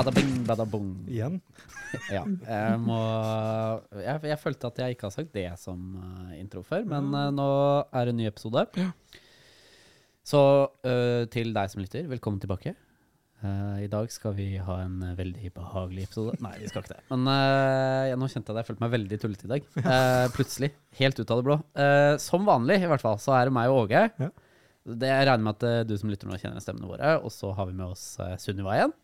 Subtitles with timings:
[0.00, 0.94] Bada bing, bada bong.
[1.12, 1.34] Igjen.
[2.14, 2.22] Ja.
[2.22, 2.96] Jeg må
[3.98, 7.32] jeg, jeg følte at jeg ikke har sagt det som eh, intro før, men eh,
[7.34, 7.48] nå
[7.82, 8.62] er det en ny episode.
[8.78, 8.86] Ja.
[10.24, 10.40] Så
[10.86, 12.72] uh, til deg som lytter, velkommen tilbake.
[13.42, 16.38] Uh, I dag skal vi ha en veldig behagelig episode.
[16.46, 17.04] Nei, vi skal ikke det.
[17.10, 19.68] Men uh, ja, nå kjente jeg at jeg følte meg veldig tullete i dag.
[19.82, 20.72] Uh, plutselig.
[21.02, 21.58] Helt ut av det blå.
[21.74, 24.06] Eh, som vanlig, i hvert fall, så er det meg og Åge.
[24.16, 24.32] Ja.
[25.04, 27.18] Det Jeg regner med at du som lytter nå kjenner stemmene våre.
[27.20, 28.96] Og så har vi med oss uh, Sunniva igjen.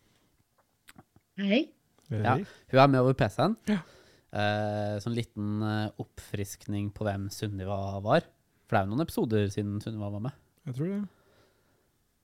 [1.36, 1.66] Hei.
[2.10, 2.36] Ja.
[2.38, 3.56] Hun er med over PC-en.
[3.66, 8.24] Eh, sånn liten eh, oppfriskning på hvem Sunniva var.
[8.66, 10.36] For det er jo noen episoder siden Sunniva var med.
[10.68, 11.00] Jeg tror det.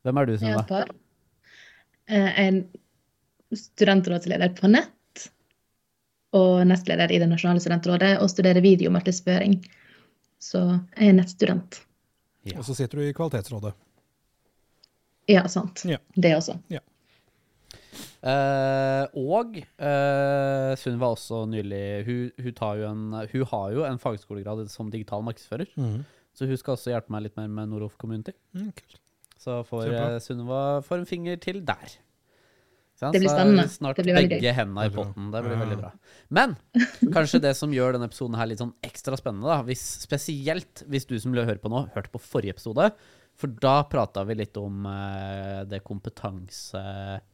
[0.07, 0.63] Hvem er du, Sunniva?
[0.63, 0.95] Jeg er par.
[2.09, 2.63] Eh, En
[3.53, 5.27] studentrådsleder på nett.
[6.33, 9.59] Og nestleder i Det nasjonale studentrådet, og studerer videomarkedsføring.
[10.43, 10.63] Så
[10.97, 11.83] jeg er nettstudent.
[12.49, 12.57] Ja.
[12.59, 13.75] Og så sitter du i Kvalitetsrådet.
[15.31, 15.85] Ja, sant.
[15.87, 16.01] Ja.
[16.17, 16.57] Det også.
[18.23, 23.99] Eh, og uh, Sunniva også nylig hun, hun, tar jo en, hun har jo en
[23.99, 25.73] fagskolegrad som digital markedsfører.
[25.75, 26.05] Mm.
[26.33, 28.35] Så hun skal også hjelpe meg litt mer med Noroff Community.
[28.55, 29.01] Mm, kult.
[29.43, 31.99] Så får uh, Sunniva får en finger til der.
[33.03, 33.65] Det blir Så spennende.
[33.73, 35.33] Snart Det blir begge hendene i potten.
[35.33, 35.63] Det blir Ja.
[35.65, 35.91] veldig bra.
[36.31, 36.55] Men
[37.11, 41.09] kanskje det som gjør denne episoden her litt sånn ekstra spennende, da, hvis, spesielt hvis
[41.11, 42.93] du som hører på nå, hørte på forrige episode,
[43.35, 47.32] for da prata vi litt om eh, det kompetansebarometeret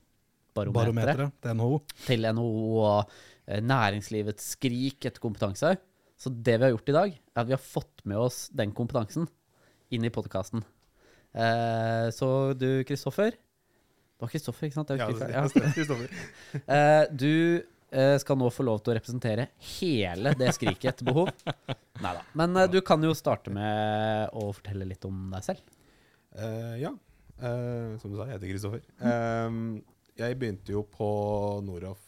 [0.66, 1.78] Barometeret til NHO.
[2.06, 3.12] til NHO og
[3.46, 5.76] eh, næringslivets skrik etter kompetanse.
[6.18, 8.74] Så det vi har gjort i dag, er at vi har fått med oss den
[8.74, 9.28] kompetansen
[9.94, 10.64] inn i podkasten.
[11.32, 14.94] Eh, så du, Kristoffer Det var Kristoffer, ikke sant?
[14.98, 15.28] Ja, ikke.
[15.30, 15.72] Ja.
[15.76, 16.14] Kristoffer.
[16.78, 21.30] Eh, du eh, skal nå få lov til å representere hele det skriket etter behov.
[22.02, 22.24] Nei da.
[22.40, 25.76] Men eh, du kan jo starte med å fortelle litt om deg selv.
[26.34, 26.94] Eh, ja,
[27.38, 28.80] Eh, som du sa, jeg heter Kristoffer.
[28.98, 29.58] Eh,
[30.18, 31.08] jeg begynte jo på
[31.66, 32.04] Noraf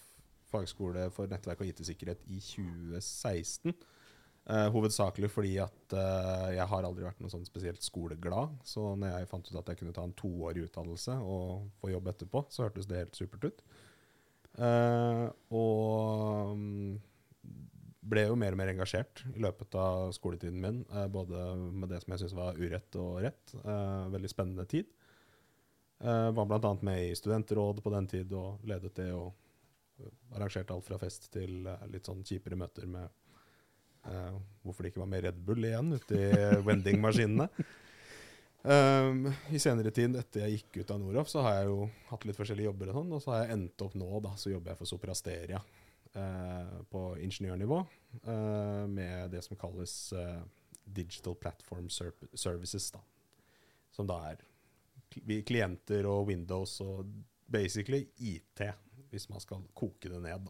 [0.51, 3.75] fagskole for nettverk og IT-sikkerhet i 2016.
[4.51, 8.57] Eh, hovedsakelig fordi at eh, jeg har aldri vært noe sånn spesielt skoleglad.
[8.67, 12.11] Så når jeg fant ut at jeg kunne ta en toårig utdannelse og få jobb
[12.11, 13.63] etterpå, så hørtes det helt supert ut.
[14.59, 16.97] Eh, og mm,
[18.11, 20.83] ble jo mer og mer engasjert i løpet av skoletiden min.
[20.91, 23.55] eh, både med det som jeg syntes var urett og rett.
[23.61, 24.91] Eh, veldig spennende tid.
[26.01, 26.73] Eh, var bl.a.
[26.87, 29.13] med i studentråd på den tid og ledet det.
[29.13, 29.35] og
[30.33, 33.05] arrangerte alt fra fest til eh, litt sånn kjipere møter med
[34.07, 36.31] uh, hvorfor det ikke var mer Red Bull igjen ute i
[36.69, 37.49] vendingmaskinene.
[38.61, 42.27] Um, I senere tid, etter jeg gikk ut av Noroff, så har jeg jo hatt
[42.29, 42.91] litt forskjellige jobber.
[42.93, 45.61] Og sånn, og så har jeg endt opp nå, da, så jobber jeg for Soprasteria
[45.61, 47.81] uh, på ingeniørnivå.
[48.27, 50.41] Uh, med det som kalles eh,
[50.85, 52.91] Digital Platform Ser Services.
[52.93, 53.01] da.
[53.95, 54.45] Som da er
[55.47, 57.09] klienter og Windows og
[57.51, 58.63] basically IT,
[59.11, 60.49] hvis man skal koke det ned.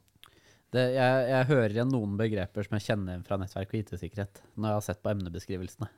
[0.71, 4.43] Det, jeg, jeg hører igjen noen begreper som jeg kjenner igjen fra nettverk og IT-sikkerhet,
[4.54, 5.88] når jeg har sett på emnebeskrivelsene.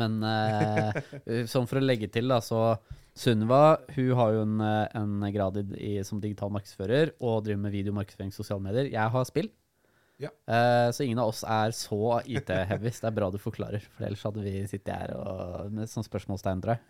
[0.00, 2.74] Men eh, sånn for å legge til, da, så
[3.14, 7.62] Sunniva hun har jo en, eh, en grad i, i, som digital markedsfører og driver
[7.62, 8.90] med videomarkedsføring i sosiale medier.
[8.90, 9.52] Jeg har spill.
[10.20, 10.30] Ja.
[10.46, 12.90] Eh, så ingen av oss er så IT-heavy.
[12.90, 16.62] det er bra du forklarer, for ellers hadde vi sittet her og, med sånn spørsmålstegn,
[16.64, 16.84] tror jeg.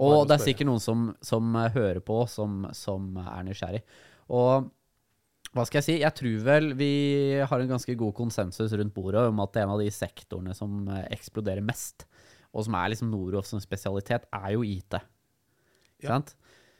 [0.00, 3.82] Og det er sikkert noen som, som eh, hører på, som, som er nysgjerrig.
[4.32, 4.70] Og
[5.50, 5.96] hva skal jeg si?
[6.04, 6.90] Jeg tror vel vi
[7.42, 11.08] har en ganske god konsensus rundt bordet om at en av de sektorene som eh,
[11.16, 12.06] eksploderer mest,
[12.54, 15.00] og som er liksom Noroff som spesialitet, er jo IT.
[15.98, 16.14] Ikke Ja.
[16.16, 16.34] sant?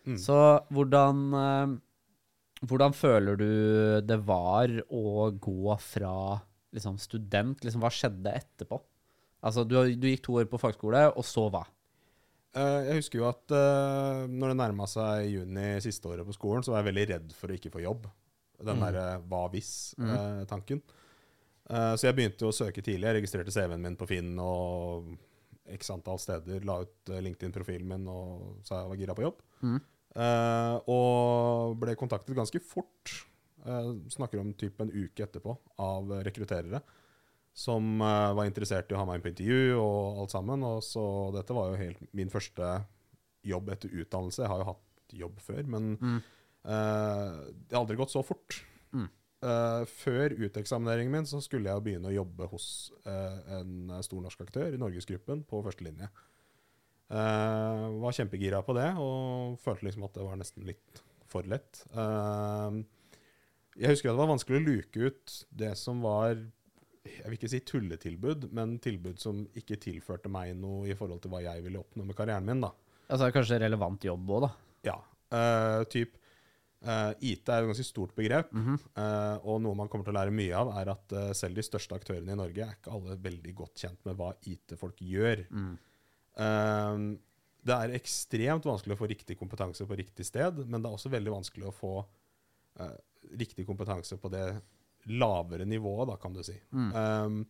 [0.07, 0.17] Mm.
[0.17, 0.37] Så
[0.73, 1.75] hvordan, eh,
[2.65, 3.51] hvordan føler du
[4.07, 6.41] det var å gå fra
[6.73, 7.61] liksom, student?
[7.67, 8.81] Liksom, hva skjedde etterpå?
[9.43, 11.65] Altså, du, du gikk to år på fagskole, og så hva?
[12.59, 16.65] Eh, jeg husker jo at eh, når det nærma seg juni siste året på skolen,
[16.67, 18.09] så var jeg veldig redd for å ikke få jobb.
[18.61, 18.83] Den Mm.
[18.85, 20.83] derre hva hvis-tanken.
[21.71, 23.07] så jeg begynte å søke tidlig.
[23.07, 25.07] Jeg registrerte CV-en min på Finn og
[25.71, 26.65] x antall steder.
[26.67, 29.41] La ut eh, LinkedIn-profilen min og sa jeg var gira på jobb.
[29.63, 29.81] Mm.
[30.17, 33.13] Eh, og ble kontaktet ganske fort,
[33.65, 36.83] eh, snakker om typ en uke etterpå, av rekrutterere
[37.57, 40.67] som eh, var interessert i å ha meg inn på intervju og alt sammen.
[40.67, 41.05] Og så
[41.37, 42.75] dette var jo helt min første
[43.47, 44.45] jobb etter utdannelse.
[44.45, 46.21] Jeg har jo hatt jobb før, men Mm.
[46.61, 48.59] Uh, det har aldri gått så fort.
[48.93, 49.07] Mm.
[49.41, 52.67] Uh, før uteksamineringen min så skulle jeg begynne å jobbe hos
[53.07, 56.11] uh, en stor norsk aktør i Norgesgruppen på førstelinje.
[57.11, 61.01] Uh, var kjempegira på det og følte liksom at det var nesten litt
[61.31, 61.81] for lett.
[63.81, 66.35] Jeg husker at det var vanskelig å luke ut det som var
[67.09, 71.33] jeg vil ikke si tulletilbud, men tilbud som ikke tilførte meg noe i forhold til
[71.33, 72.61] hva jeg ville oppnå med karrieren min.
[72.65, 72.75] da.
[73.11, 74.51] Altså kanskje relevant jobb òg, da.
[74.91, 74.99] Ja,
[75.31, 76.17] Uh, typ
[76.81, 78.77] Uh, IT er et ganske stort begrep, mm -hmm.
[78.97, 81.95] uh, og noe man kommer til å lære mye av, er at selv de største
[81.95, 85.45] aktørene i Norge er ikke alle veldig godt kjent med hva IT-folk gjør.
[85.51, 87.19] Mm.
[87.67, 91.11] det er ekstremt vanskelig å få riktig kompetanse på riktig sted, men det er også
[91.11, 92.07] veldig vanskelig å få
[93.37, 94.63] riktig kompetanse på det
[95.09, 96.57] lavere nivået, da, kan du si.
[96.77, 96.91] Mm.
[96.95, 97.45] Um,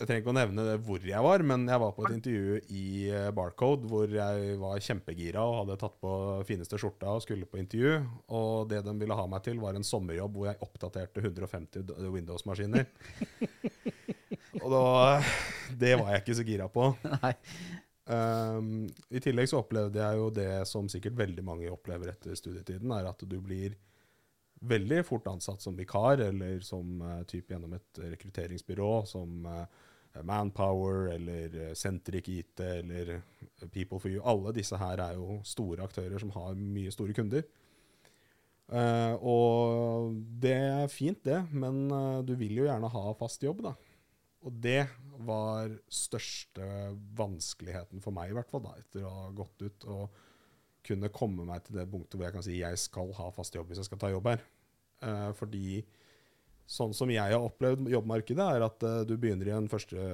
[0.00, 2.84] jeg trenger ikke å nevne hvor jeg var, men jeg var på et intervju i
[3.12, 6.12] eh, Barcode hvor jeg var kjempegira og hadde tatt på
[6.48, 7.98] fineste skjorta og skulle på intervju.
[8.32, 12.88] Og det de ville ha meg til, var en sommerjobb hvor jeg oppdaterte 150 Windows-maskiner.
[14.62, 14.82] og da,
[15.84, 16.88] det var jeg ikke så gira på.
[18.10, 22.88] Um, I tillegg så opplevde jeg jo det som sikkert veldig mange opplever etter studietiden,
[22.96, 23.76] er at du blir
[24.60, 29.64] veldig fort ansatt som vikar, eller som uh, type gjennom et rekrutteringsbyrå, som uh,
[30.26, 33.20] Manpower eller Centric IT eller
[33.70, 34.22] People for You.
[34.26, 37.46] Alle disse her er jo store aktører som har mye store kunder.
[38.70, 43.64] Uh, og det er fint, det, men uh, du vil jo gjerne ha fast jobb,
[43.66, 43.74] da.
[44.46, 44.84] Og det
[45.26, 46.64] var største
[47.18, 50.20] vanskeligheten for meg, i hvert fall, da, etter å ha gått ut og
[50.86, 53.70] kunne komme meg til det punktet hvor jeg kan si jeg skal ha fast jobb
[53.70, 54.44] hvis jeg skal ta jobb her.
[55.00, 55.80] Uh, fordi
[56.70, 60.04] sånn som jeg har opplevd jobbmarkedet, er at uh, du begynner i en første,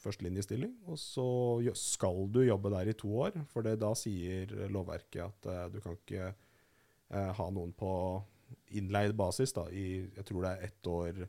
[0.00, 1.26] førstelinjestilling, og så
[1.76, 3.36] skal du jobbe der i to år.
[3.52, 7.90] For da sier lovverket at uh, du kan ikke uh, ha noen på
[8.78, 11.26] innleid basis da, i jeg tror det er ett år,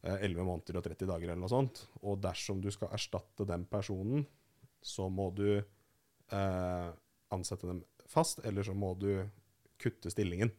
[0.00, 1.82] 11 måneder og 30 dager eller noe sånt.
[2.08, 4.22] Og dersom du skal erstatte den personen,
[4.80, 5.60] så må du
[7.34, 9.12] ansette dem fast, eller så må du
[9.80, 10.50] kutte stillingen.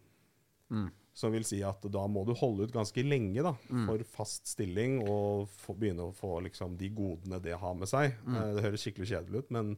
[0.72, 0.90] Mm.
[1.14, 3.84] Som vil si at da må du holde ut ganske lenge da, mm.
[3.90, 8.16] for fast stilling og få, begynne å få liksom, de godene det har med seg.
[8.24, 8.38] Mm.
[8.38, 9.74] Eh, det høres skikkelig kjedelig ut, men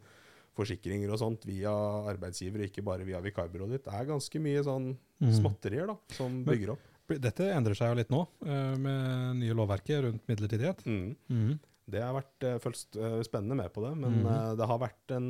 [0.54, 1.74] forsikringer og sånt via
[2.12, 5.31] arbeidsgiver, ikke bare via vikarbyrået ditt, er ganske mye sånn mm.
[5.40, 6.90] småtterier da, som bygger opp.
[7.10, 10.86] Dette endrer seg jo litt nå, eh, med nye lovverket rundt midlertidighet.
[10.86, 11.16] Mm.
[11.34, 11.56] Mm.
[11.94, 14.30] Det har vært følt uh, spennende med på det, men mm.
[14.56, 15.28] det har vært en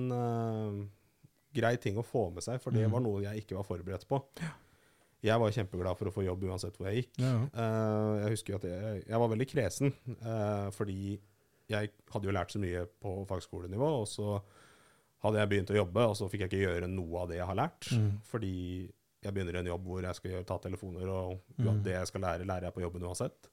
[1.54, 4.20] grei ting å få med seg, for det var noe jeg ikke var forberedt på.
[5.24, 7.14] Jeg var kjempeglad for å få jobb uansett hvor jeg gikk.
[7.24, 7.36] Ja.
[7.56, 10.98] Uh, jeg husker jo at jeg, jeg var veldig kresen, uh, fordi
[11.72, 13.92] jeg hadde jo lært så mye på fagskolenivå.
[14.02, 14.36] Og så
[15.24, 17.48] hadde jeg begynt å jobbe, og så fikk jeg ikke gjøre noe av det jeg
[17.48, 17.88] har lært.
[17.96, 18.10] Mm.
[18.28, 18.58] Fordi
[19.24, 21.80] jeg begynner i en jobb hvor jeg skal gjøre, ta telefoner, og mm.
[21.86, 23.48] det jeg skal lære, lærer jeg på jobben uansett.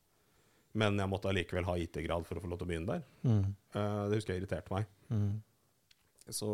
[0.81, 3.07] Men jeg måtte allikevel ha IT-grad for å få lov til å begynne der.
[3.27, 3.47] Mm.
[3.77, 4.91] Uh, det husker jeg irriterte meg.
[5.15, 5.39] Mm.
[6.31, 6.51] Så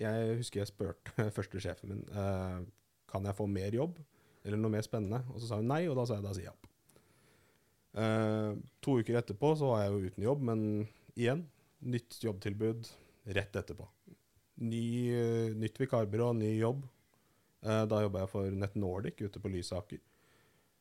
[0.00, 2.04] jeg husker jeg spurte første sjefen min
[3.10, 3.98] kan jeg få mer jobb
[4.44, 5.22] eller noe mer spennende.
[5.34, 6.68] Og så sa hun nei, og da sa jeg da sier jeg opp.
[7.90, 8.54] Uh,
[8.84, 10.60] to uker etterpå så var jeg jo uten jobb, men
[11.18, 11.42] igjen,
[11.90, 12.90] nytt jobbtilbud
[13.36, 13.88] rett etterpå.
[14.62, 14.84] Ny,
[15.16, 16.86] uh, nytt vikarbyrå, ny jobb.
[17.66, 20.00] Uh, da jobba jeg for Nett Nordic ute på Lysaker.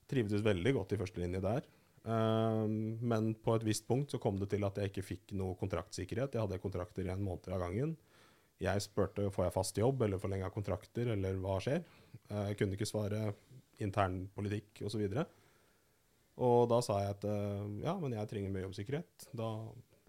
[0.10, 1.68] Trivdes veldig godt i førstelinje der.
[2.10, 6.34] men på et visst punkt så kom det til at jeg ikke fikk noe kontraktsikkerhet.
[6.34, 7.92] Jeg hadde kontrakter i en måned av gangen.
[8.60, 11.80] Jeg spurte får jeg fast jobb eller forlenga kontrakter, eller hva skjer.
[12.30, 13.30] Jeg kunne ikke svare
[13.80, 15.06] internpolitikk osv.
[15.06, 15.26] Og, så
[16.40, 19.30] og da sa jeg at eh, ja, men jeg trenger mer jobbsikkerhet.
[19.36, 19.50] Da,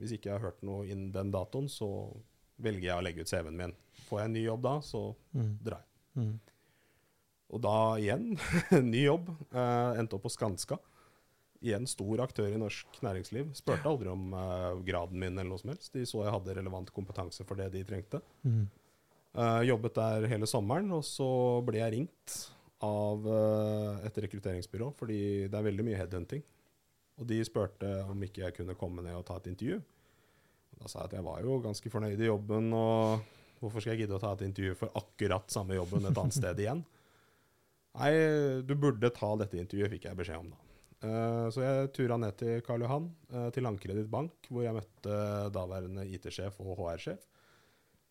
[0.00, 1.88] hvis ikke jeg har hørt noe innen den datoen, så
[2.62, 3.74] velger jeg å legge ut CV-en min.
[4.06, 5.02] Får jeg en ny jobb da, så
[5.34, 5.50] mm.
[5.66, 5.90] drar jeg.
[6.20, 6.32] Mm.
[7.50, 8.28] Og da igjen,
[8.92, 9.32] ny jobb.
[9.50, 10.78] Uh, endte opp på Skanska.
[11.60, 13.50] Igjen stor aktør i norsk næringsliv.
[13.58, 15.92] Spurte aldri om uh, graden min eller noe som helst.
[15.92, 18.22] De så jeg hadde relevant kompetanse for det de trengte.
[18.48, 18.62] Mm.
[19.36, 21.28] Uh, jobbet der hele sommeren, og så
[21.66, 22.36] ble jeg ringt
[22.80, 25.20] av uh, et rekrutteringsbyrå, fordi
[25.52, 26.46] det er veldig mye headhunting.
[27.20, 29.76] Og de spurte om ikke jeg kunne komme ned og ta et intervju.
[30.72, 33.28] Og da sa jeg at jeg var jo ganske fornøyd i jobben, og
[33.60, 36.64] hvorfor skal jeg gidde å ta et intervju for akkurat samme jobben et annet sted
[36.64, 36.80] igjen?
[38.00, 38.10] Nei,
[38.64, 40.69] du burde ta dette intervjuet, fikk jeg beskjed om da.
[41.00, 45.14] Uh, så jeg tura ned til Karl Johan, uh, til Landkreditt Bank, hvor jeg møtte
[45.54, 47.22] daværende IT-sjef og HR-sjef,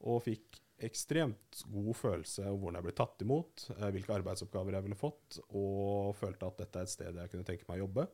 [0.09, 4.85] og fikk ekstremt god følelse av hvordan jeg ble tatt imot, eh, hvilke arbeidsoppgaver jeg
[4.85, 8.05] ville fått, og følte at dette er et sted jeg kunne tenke meg å jobbe.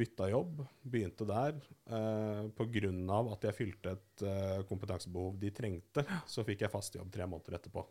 [0.00, 1.60] Bytta jobb, begynte der.
[1.84, 3.18] Pga.
[3.34, 4.24] at jeg fylte et
[4.72, 7.84] kompetansebehov de trengte, så fikk jeg fast jobb tre måneder etterpå.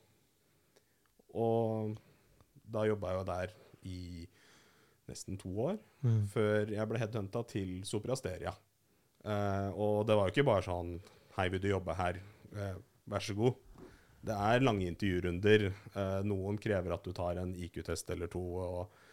[1.37, 1.93] Og
[2.65, 3.55] da jobba jeg jo der
[3.87, 4.16] i
[5.11, 6.23] nesten to år, mm.
[6.31, 8.53] før jeg ble headhunta til Soprasteria.
[9.27, 10.97] Uh, og det var jo ikke bare sånn
[11.37, 12.15] Hei, vil du jobbe her?
[12.57, 13.59] Eh, vær så god.
[14.25, 15.67] Det er lange intervjurunder.
[15.69, 19.03] Eh, noen krever at du tar en IQ-test eller to, og,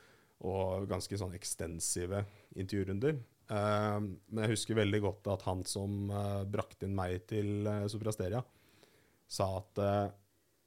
[0.40, 2.22] og, ganske sånn ekstensive
[2.56, 3.18] intervjurunder.
[3.52, 6.08] Eh, men jeg husker veldig godt at han som
[6.48, 8.40] brakte inn meg til Soprasteria,
[9.28, 9.84] sa at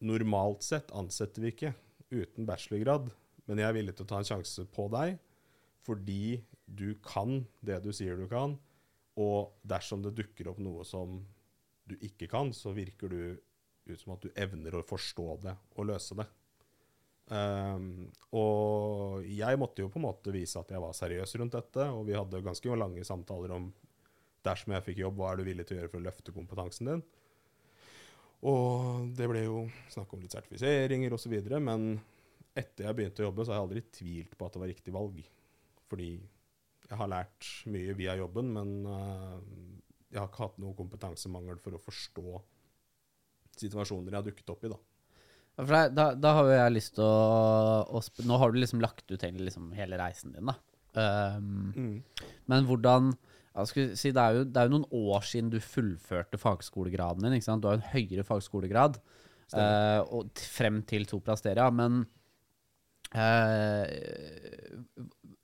[0.06, 1.74] normalt sett ansetter vi ikke
[2.14, 3.10] uten bachelorgrad,
[3.48, 5.18] men jeg er villig til å ta en sjanse på deg
[5.88, 6.38] fordi
[6.68, 8.58] du kan det du sier du kan,
[9.18, 11.22] og dersom det dukker opp noe som
[11.88, 13.22] du ikke kan, så virker du
[13.88, 16.28] ut som at du evner å forstå det og løse det.
[17.28, 21.88] Um, og jeg måtte jo på en måte vise at jeg var seriøs rundt dette,
[21.92, 23.72] og vi hadde ganske lange samtaler om
[24.48, 26.92] dersom jeg fikk jobb, hva er du villig til å gjøre for å løfte kompetansen
[26.92, 27.08] din?
[28.48, 31.98] Og det ble jo snakk om litt sertifiseringer osv., men
[32.58, 34.96] etter jeg begynte å jobbe, så har jeg aldri tvilt på at det var riktig
[34.96, 35.22] valg.
[35.88, 36.12] Fordi
[36.88, 39.40] jeg har lært mye via jobben, men uh,
[40.12, 42.38] jeg har ikke hatt noe kompetansemangel for å forstå
[43.58, 44.80] situasjoner jeg har dukket opp i, da.
[45.58, 49.10] For da, da, har jo jeg lyst til å, å Nå har du liksom lagt
[49.10, 50.58] ut hele, liksom, hele reisen din, da.
[50.98, 52.04] Um,
[52.50, 53.12] Men hvordan
[53.66, 57.42] si, det, er jo, det er jo noen år siden du fullførte fagskolegraden din.
[57.42, 59.00] Du har en høyere fagskolegrad
[59.58, 61.66] eh, og frem til to plasteria.
[61.74, 62.04] Men
[63.16, 63.86] eh,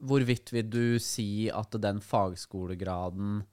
[0.04, 3.44] hvorvidt vil du si at den fagskolegraden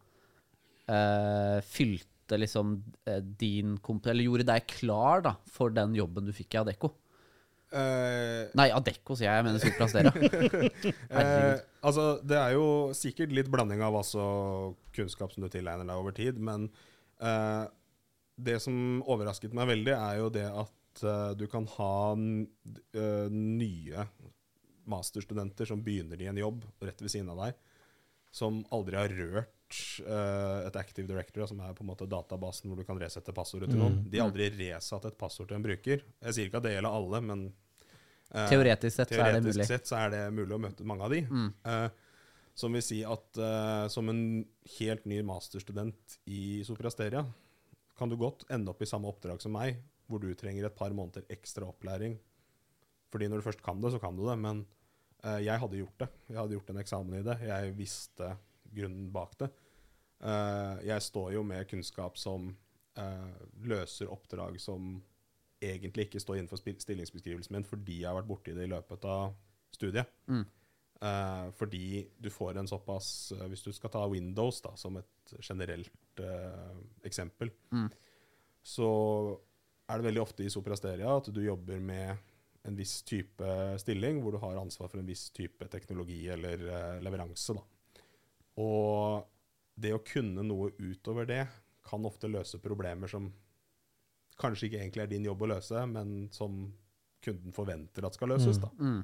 [0.91, 4.07] eh, fylte liksom eh, din komp...
[4.11, 6.95] Eller gjorde deg klar da, for den jobben du fikk i Adecco?
[7.71, 10.11] Uh, Nei, Adecco sier jeg, jeg mener Soprasteria.
[11.11, 12.65] Eh, uh, altså, det er jo
[12.97, 14.25] sikkert litt blanding av altså
[14.95, 16.67] kunnskap som du tilegner deg over tid, men
[17.23, 17.67] uh,
[18.41, 18.75] det som
[19.07, 24.07] overrasket meg veldig, er jo det at eh, du kan ha eh, nye
[24.91, 27.59] masterstudenter som begynner i en jobb rett ved siden av deg,
[28.35, 32.81] som aldri har rørt uh, et Active Directory, som er på en måte databasen hvor
[32.81, 34.01] du kan resette passordet til noen.
[34.11, 36.03] De har aldri resatt et passord til en bruker.
[36.27, 37.45] Jeg sier ikke at det gjelder alle, men
[38.35, 39.69] uh, Teoretisk sett så er det Teoretisk mulig.
[39.71, 41.23] sett så er det mulig å møte mange av de.
[41.27, 41.51] Mm.
[41.67, 42.17] Uh,
[42.61, 43.39] som vil si at
[43.89, 44.25] som en
[44.75, 47.23] helt ny masterstudent i Soprasteria,
[47.97, 49.79] kan du godt ende opp i samme oppdrag som meg,
[50.11, 52.19] hvor du trenger et par måneder ekstra opplæring.
[53.11, 54.37] Fordi når du først kan det, så kan du det.
[54.39, 54.65] Men
[55.25, 56.09] eh, jeg hadde gjort det.
[56.29, 57.39] Jeg hadde gjort en eksamen i det.
[57.49, 58.33] Jeg visste
[58.71, 59.51] grunnen bak det.
[60.21, 62.51] Eh, jeg står jo med kunnskap som
[62.99, 64.99] eh, løser oppdrag som
[65.61, 69.35] egentlig ikke står innenfor stillingsbeskrivelsen min fordi jeg har vært borti det i løpet av
[69.75, 70.09] studiet.
[70.31, 70.45] Mm.
[71.01, 75.35] Eh, fordi du får en såpass eh, Hvis du skal ta Windows da, som et
[75.41, 77.89] generelt eh, eksempel, Mm.
[78.63, 78.89] så
[79.91, 82.17] er det veldig ofte i Soprasteria at du jobber med
[82.69, 86.99] en viss type stilling, hvor du har ansvar for en viss type teknologi eller eh,
[87.03, 87.57] leveranse.
[87.57, 88.03] Da.
[88.61, 89.25] Og
[89.81, 91.45] det å kunne noe utover det
[91.87, 93.31] kan ofte løse problemer som
[94.41, 96.63] kanskje ikke egentlig er din jobb å løse, men som
[97.25, 98.61] kunden forventer at skal løses.
[98.61, 98.71] Da.
[98.81, 99.01] Mm.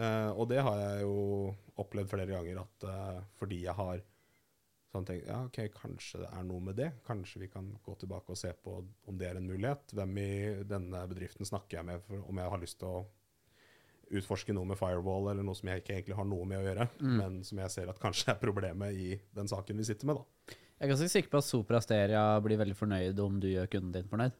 [0.00, 1.16] Uh, og det har jeg jo
[1.82, 4.02] opplevd flere ganger, at uh, fordi jeg har
[4.90, 6.90] sånn tenkte ja, ok, kanskje det er noe med det.
[7.06, 9.94] Kanskje vi kan gå tilbake og se på om det er en mulighet.
[9.94, 10.30] Hvem i
[10.66, 13.04] denne bedriften snakker jeg med for, om jeg har lyst til å
[14.10, 16.88] utforske noe med firewall, eller noe som jeg ikke egentlig har noe med å gjøre,
[17.22, 20.18] men som jeg ser at kanskje er problemet i den saken vi sitter med.
[20.18, 20.56] da.
[20.80, 24.10] Jeg er ganske sikker på at Soprasteria blir veldig fornøyd om du gjør kunden din
[24.10, 24.34] fornøyd.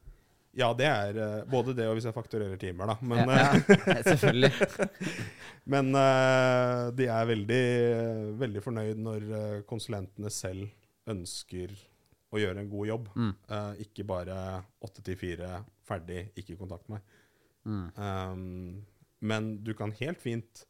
[0.56, 2.96] Ja, det er eh, både det og hvis jeg fakturerer timer, da.
[3.06, 4.50] Men, ja, ja, selvfølgelig.
[5.72, 7.64] Men eh, de er veldig,
[8.40, 10.66] veldig fornøyd når eh, konsulentene selv
[11.10, 11.76] ønsker
[12.30, 13.08] å gjøre en god jobb.
[13.14, 13.32] Mm.
[13.56, 14.38] Eh, ikke bare
[14.86, 17.06] åtte til fire, ferdig, ikke kontakt meg.
[17.68, 17.86] Mm.
[17.94, 18.84] Um,
[19.20, 20.64] men du kan helt fint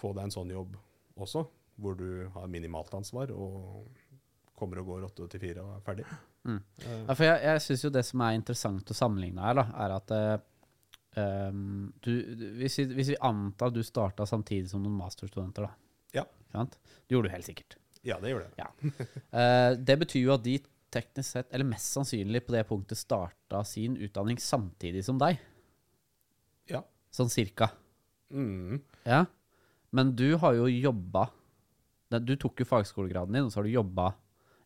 [0.00, 0.74] få deg en sånn jobb
[1.14, 1.44] også,
[1.78, 3.86] hvor du har minimalt ansvar og
[4.58, 6.06] kommer og går åtte til fire og er ferdig.
[6.44, 6.58] Mm.
[6.60, 9.64] Eh, Ja, for jeg, jeg syns jo det som er interessant å sammenligne her, da,
[9.84, 10.16] er at
[11.14, 15.70] du, du, hvis, vi, hvis vi antar at du starta samtidig som noen masterstudenter, da.
[16.16, 16.24] Ja.
[16.50, 16.74] Sant?
[17.06, 17.76] Det gjorde du helt sikkert.
[18.02, 18.56] ja, det gjorde jeg.
[18.58, 18.68] Ja.
[19.30, 20.56] Uh, det betyr jo at de
[20.94, 25.38] teknisk sett, eller mest sannsynlig på det punktet, starta sin utdanning samtidig som deg.
[26.70, 26.82] Ja.
[27.14, 27.70] Sånn cirka.
[28.34, 28.80] Mm.
[29.06, 29.24] Ja.
[29.94, 31.28] Men du har jo jobba
[32.24, 34.12] Du tok jo fagskolegraden din, og så har du jobba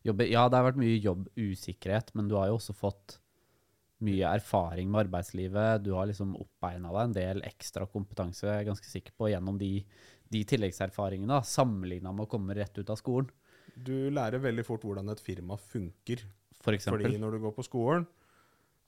[0.05, 3.19] jobbe, Ja, det har vært mye jobbusikkerhet, men du har jo også fått
[4.05, 5.83] mye erfaring med arbeidslivet.
[5.83, 9.59] Du har liksom oppbeina deg en del ekstra kompetanse, jeg er ganske sikker på, gjennom
[9.59, 9.73] de,
[10.31, 13.31] de tilleggserfaringene, sammenligna med å komme rett ut av skolen,
[13.79, 16.23] Du lærer veldig fort hvordan et firma funker.
[16.59, 17.05] for eksempel.
[17.05, 18.07] Fordi når du går på skolen,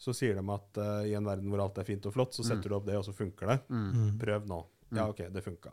[0.02, 2.44] så sier de at uh, i en verden hvor alt er fint og flott, så
[2.44, 3.60] setter du opp det, og så funker det.
[3.70, 4.18] Mm.
[4.20, 4.58] Prøv nå.
[4.92, 5.72] Ja, OK, det funka.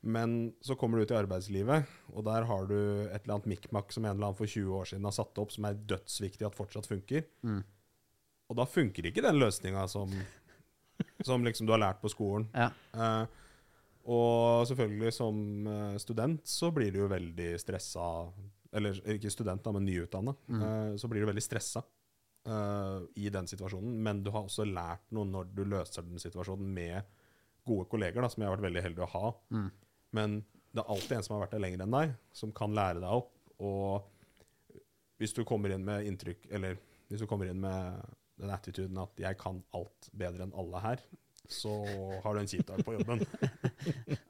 [0.00, 3.94] Men så kommer du ut i arbeidslivet, og der har du et eller annet mikmak
[3.94, 6.54] som en eller annen for 20 år siden har satt opp, som er dødsviktig at
[6.58, 7.24] fortsatt funker.
[7.42, 7.62] Mm.
[8.46, 10.12] Og da funker ikke den løsninga som,
[11.26, 12.46] som liksom du har lært på skolen.
[12.54, 12.70] Ja.
[12.94, 13.42] Eh,
[14.06, 18.04] og selvfølgelig som eh, student så blir du jo veldig stressa
[18.76, 20.34] Eller ikke student, da, men nyutdanna.
[20.60, 21.82] eh, så blir du veldig stressa
[22.46, 23.96] eh, i den situasjonen.
[24.02, 27.02] Men du har også lært noe når du løser den situasjonen med
[27.66, 29.32] gode kolleger da, som jeg har vært veldig heldig å ha.
[29.56, 29.70] Mm.
[30.16, 30.40] Men
[30.72, 33.20] det er alltid en som har vært der lenger enn deg, som kan lære deg
[33.22, 33.32] opp.
[33.64, 34.80] Og
[35.20, 36.74] hvis du kommer inn med inntrykk Eller
[37.08, 38.02] hvis du kommer inn med
[38.36, 41.04] den attituden at 'jeg kan alt bedre enn alle her',
[41.48, 41.70] så
[42.22, 43.24] har du en kjip dag på jobben.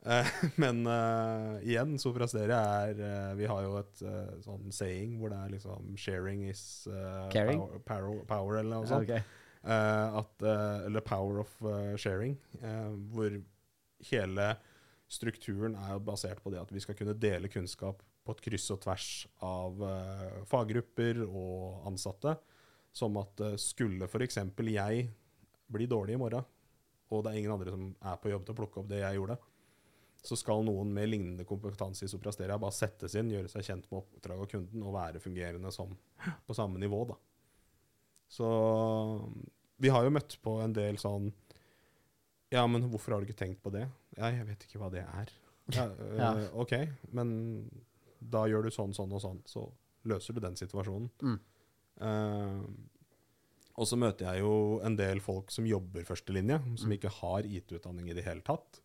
[0.07, 5.33] Eh, men uh, igjen, Soprasteria er uh, Vi har jo et uh, sånn saying hvor
[5.33, 9.09] det er liksom 'sharing is power, power, power', eller noe sånt.
[9.09, 9.25] Okay.
[9.67, 10.45] At,
[10.87, 11.51] eller power of
[11.99, 12.37] sharing,
[13.11, 13.35] hvor
[14.13, 14.47] hele
[15.09, 18.71] strukturen er jo basert på det at vi skal kunne dele kunnskap på et kryss
[18.75, 19.11] og tvers
[19.47, 22.37] av uh, faggrupper og ansatte.
[22.97, 24.41] Som at uh, skulle f.eks.
[24.41, 25.09] jeg
[25.67, 26.47] bli dårlig i morgen,
[27.11, 29.19] og det er ingen andre som er på jobb til å plukke opp det jeg
[29.19, 29.37] gjorde,
[30.27, 34.01] så skal noen med lignende kompetanse i Soprasteria bare settes inn, gjøre seg kjent med
[34.01, 35.93] oppdrag og kunden og være fungerende som
[36.47, 37.05] på samme nivå.
[37.13, 37.19] da.
[38.27, 38.49] Så
[39.79, 41.31] vi har jo møtt på en del sånn
[42.55, 43.87] Ja, men hvorfor har du ikke tenkt på det?
[44.17, 45.33] Ja, jeg vet ikke hva det er.
[45.75, 46.31] Ja, øh, Ja.
[46.55, 46.75] OK,
[47.13, 47.33] men
[48.23, 49.65] da gjør du sånn, sånn og sånn, så
[50.07, 51.11] løser du den situasjonen.
[51.23, 51.39] Mm.
[52.01, 52.63] Uh,
[53.77, 56.97] og så møter jeg jo en del folk som jobber førstelinje, som Mm.
[56.97, 58.81] ikke har IT-utdanning i det hele tatt.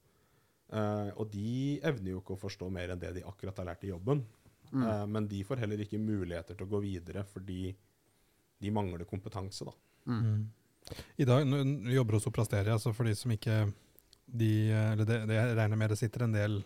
[0.71, 3.83] Uh, og de evner jo ikke å forstå mer enn det de akkurat har lært
[3.85, 4.25] i jobben.
[4.71, 4.83] Mm.
[4.87, 7.75] Uh, men de får heller ikke muligheter til å gå videre fordi
[8.61, 9.65] de mangler kompetanse.
[9.67, 9.73] da.
[10.07, 10.49] Mm.
[11.17, 13.61] I dag du jobber hos Soprasteria, altså for de som ikke
[14.31, 16.59] de, eller det, det jeg regner med det sitter en del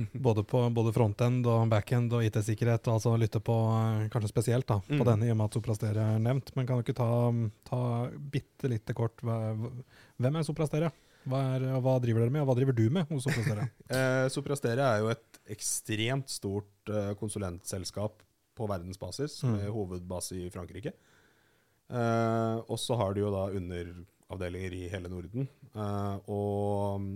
[0.26, 4.78] både på både frontend og backend og IT-sikkerhet, altså lytte på eh, kanskje spesielt da,
[4.86, 5.06] på Mm.
[5.10, 6.54] denne i og med at Soprasteria er nevnt.
[6.56, 7.08] Men kan du ikke ta,
[7.68, 7.80] ta
[8.32, 10.90] bitte lite kort Hvem er Soprasteria?
[11.28, 13.68] Hva, er, hva driver dere med, og hva driver du med hos Soprasteria?
[13.92, 18.22] Eh, Soprasteria er jo et ekstremt stort eh, konsulentselskap
[18.56, 19.52] på verdensbasis, Mm.
[19.58, 20.92] med hovedbase i Frankrike.
[21.90, 25.48] Eh, og så har du jo da underavdelinger i hele Norden.
[25.74, 27.08] Eh, og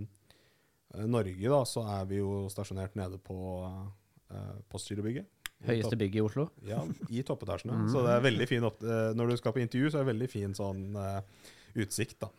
[0.95, 5.31] eh, Norge, da, så er vi jo stasjonert nede på uh, Postgirobygget.
[5.65, 6.49] Høyeste bygget i Oslo.
[6.67, 7.85] Ja, i toppetasjene.
[7.85, 7.91] Mm.
[7.93, 10.51] Så det er veldig fin Når du skal på intervju, så er det veldig fin
[10.53, 10.83] sånn
[11.79, 12.29] utsikt, da.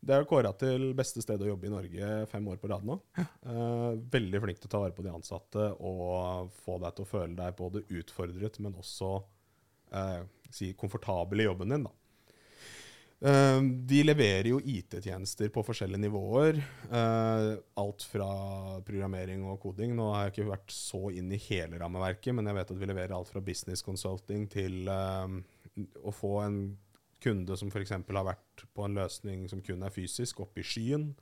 [0.00, 2.96] Det er kåra til beste sted å jobbe i Norge fem år på rad nå.
[3.20, 7.10] Eh, veldig flink til å ta vare på de ansatte og få deg til å
[7.10, 9.10] føle deg både utfordret, men også
[10.00, 10.22] eh,
[10.54, 11.88] si komfortabel i jobben din.
[11.88, 11.94] da.
[13.20, 16.56] Eh, de leverer jo IT-tjenester på forskjellige nivåer.
[16.90, 19.94] eh, alt fra programmering og koding.
[19.94, 22.86] Nå har jeg ikke vært så inn i hele rammeverket, men jeg vet at vi
[22.86, 25.36] leverer alt fra business consulting til eh,
[26.02, 26.78] å få en
[27.20, 27.90] kunde som f.eks.
[27.90, 31.12] har vært på en løsning som kun er fysisk, oppe i skyen.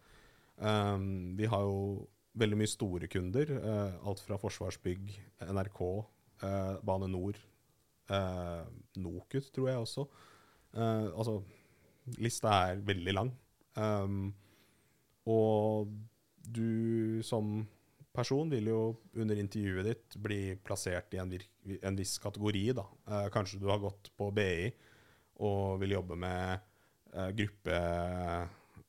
[0.59, 2.07] Vi har jo
[2.39, 3.51] veldig mye store kunder.
[4.07, 5.11] alt fra Forsvarsbygg,
[5.43, 5.81] NRK,
[6.87, 7.35] Bane Nor,
[8.15, 8.67] eh,
[9.03, 10.05] NOKUT tror jeg også.
[10.75, 11.41] Eh, altså
[12.19, 13.33] lista er veldig lang.
[13.79, 14.31] Um,
[15.29, 15.91] og
[16.49, 17.61] du som
[18.17, 18.81] person vil jo
[19.21, 21.35] under intervjuet ditt bli plassert i en,
[21.79, 22.65] en viss kategori.
[22.81, 22.87] da.
[23.07, 24.71] Eh, kanskje du har gått på BI
[25.45, 26.65] og vil jobbe med
[27.39, 27.77] gruppe,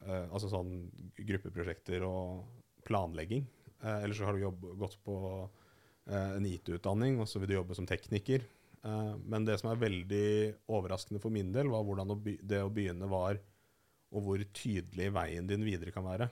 [0.03, 0.71] altså sånn
[1.15, 2.41] gruppeprosjekter og
[2.87, 3.45] planlegging.
[3.79, 5.15] Eller så har du jobb, gått på
[6.09, 8.43] en IT-utdanning, og så vil du jobbe som tekniker.
[8.83, 10.27] Eh, men det som er veldig
[10.71, 13.39] overraskende for min del, var hvordan det å begynne var,
[14.09, 16.29] og hvor tydelig veien din videre kan være.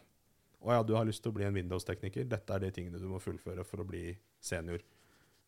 [0.65, 2.25] Å ja, du har lyst til å bli en Windows-tekniker.
[2.29, 4.09] Dette er de tingene du må fullføre for å bli
[4.43, 4.81] senior.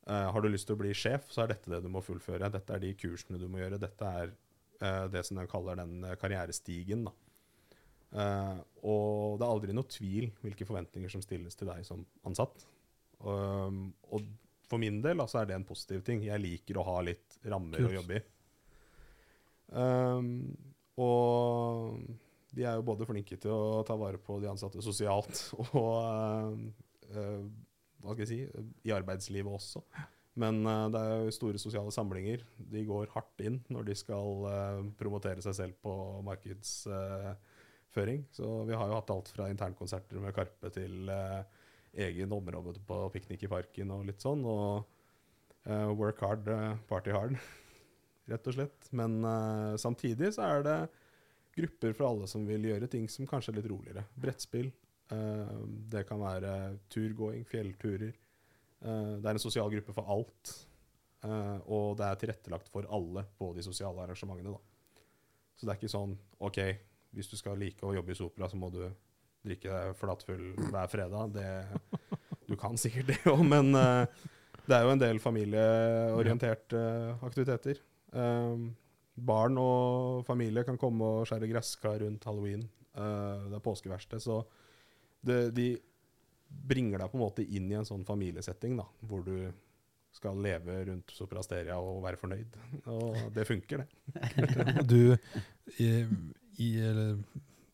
[0.09, 2.51] Eh, har du lyst til å bli sjef, så er dette det du må fullføre.
[2.53, 3.81] Dette er de kursene du må gjøre.
[3.81, 7.07] Dette er eh, det som de kaller den karrierestigen.
[7.09, 7.15] Da.
[8.09, 8.57] Uh,
[8.89, 12.65] og det er aldri noe tvil hvilke forventninger som stilles til deg som ansatt.
[13.21, 14.25] Um, og
[14.69, 16.23] for min del altså, er det en positiv ting.
[16.27, 17.89] Jeg liker å ha litt rammer Kult.
[17.89, 18.21] å jobbe i.
[19.69, 20.29] Um,
[20.99, 21.99] og
[22.57, 26.47] de er jo både flinke til å ta vare på de ansatte sosialt og uh,
[27.13, 27.43] uh,
[27.99, 28.39] hva skal jeg si,
[28.87, 29.83] i arbeidslivet også.
[30.39, 32.39] Men uh, det er jo store sosiale samlinger.
[32.57, 34.27] De går hardt inn når de skal
[34.99, 35.93] promotere seg selv på
[36.25, 38.21] markedsføring.
[38.33, 41.41] Så vi har jo hatt alt fra internkonserter med Karpe til eh,
[41.93, 44.43] egen område på piknik i parken og litt sånn.
[44.47, 44.85] Og
[45.69, 47.35] uh, work hard, eh, party hard,
[48.31, 48.89] rett og slett.
[48.95, 50.77] Men uh, samtidig så er det
[51.59, 54.05] grupper for alle som vil gjøre ting som kanskje er litt roligere.
[54.15, 54.71] Brettspill.
[55.09, 56.55] Uh, det kan være
[56.93, 58.17] turgåing, fjellturer.
[58.79, 60.51] Det er en sosial gruppe for alt.
[61.67, 64.53] og det er tilrettelagt for alle på de sosiale arrangementene.
[64.53, 65.03] Da.
[65.57, 66.13] Så det er ikke sånn
[66.47, 66.59] OK,
[67.11, 68.85] hvis du skal like å jobbe i Sopra, så må du
[69.45, 71.35] drikke deg flatfull hver fredag.
[71.35, 71.47] Det,
[72.49, 74.05] du kan sikkert det òg, men uh,
[74.65, 76.81] det er jo en del familieorienterte
[77.25, 77.81] aktiviteter.
[78.13, 78.71] Um,
[79.19, 82.65] barn og familie kan komme og skjære gresskar rundt halloween.
[82.93, 84.23] Uh, det er påskeverksted.
[84.23, 84.41] Så
[85.25, 85.71] det, de
[86.49, 89.49] bringer deg på en måte inn i en sånn familiesetting, da, hvor du
[90.15, 92.55] skal leve rundt Soprasteria og være fornøyd.
[92.89, 93.89] Og det funker, det.
[94.91, 95.13] Du,
[95.77, 95.89] i,
[96.57, 97.19] i, eller,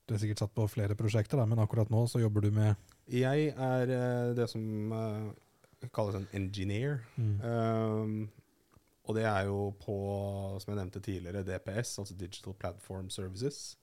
[0.06, 2.76] du er sikkert satt på flere prosjekter, da, men akkurat nå så jobber du med
[3.12, 7.02] Jeg er eh, det som eh, kalles en engineer.
[7.18, 7.38] mm.
[7.42, 8.18] Um,
[9.06, 9.96] og det er jo på,
[10.58, 13.78] som jeg nevnte tidligere, DPS, altså Digital Platform Services.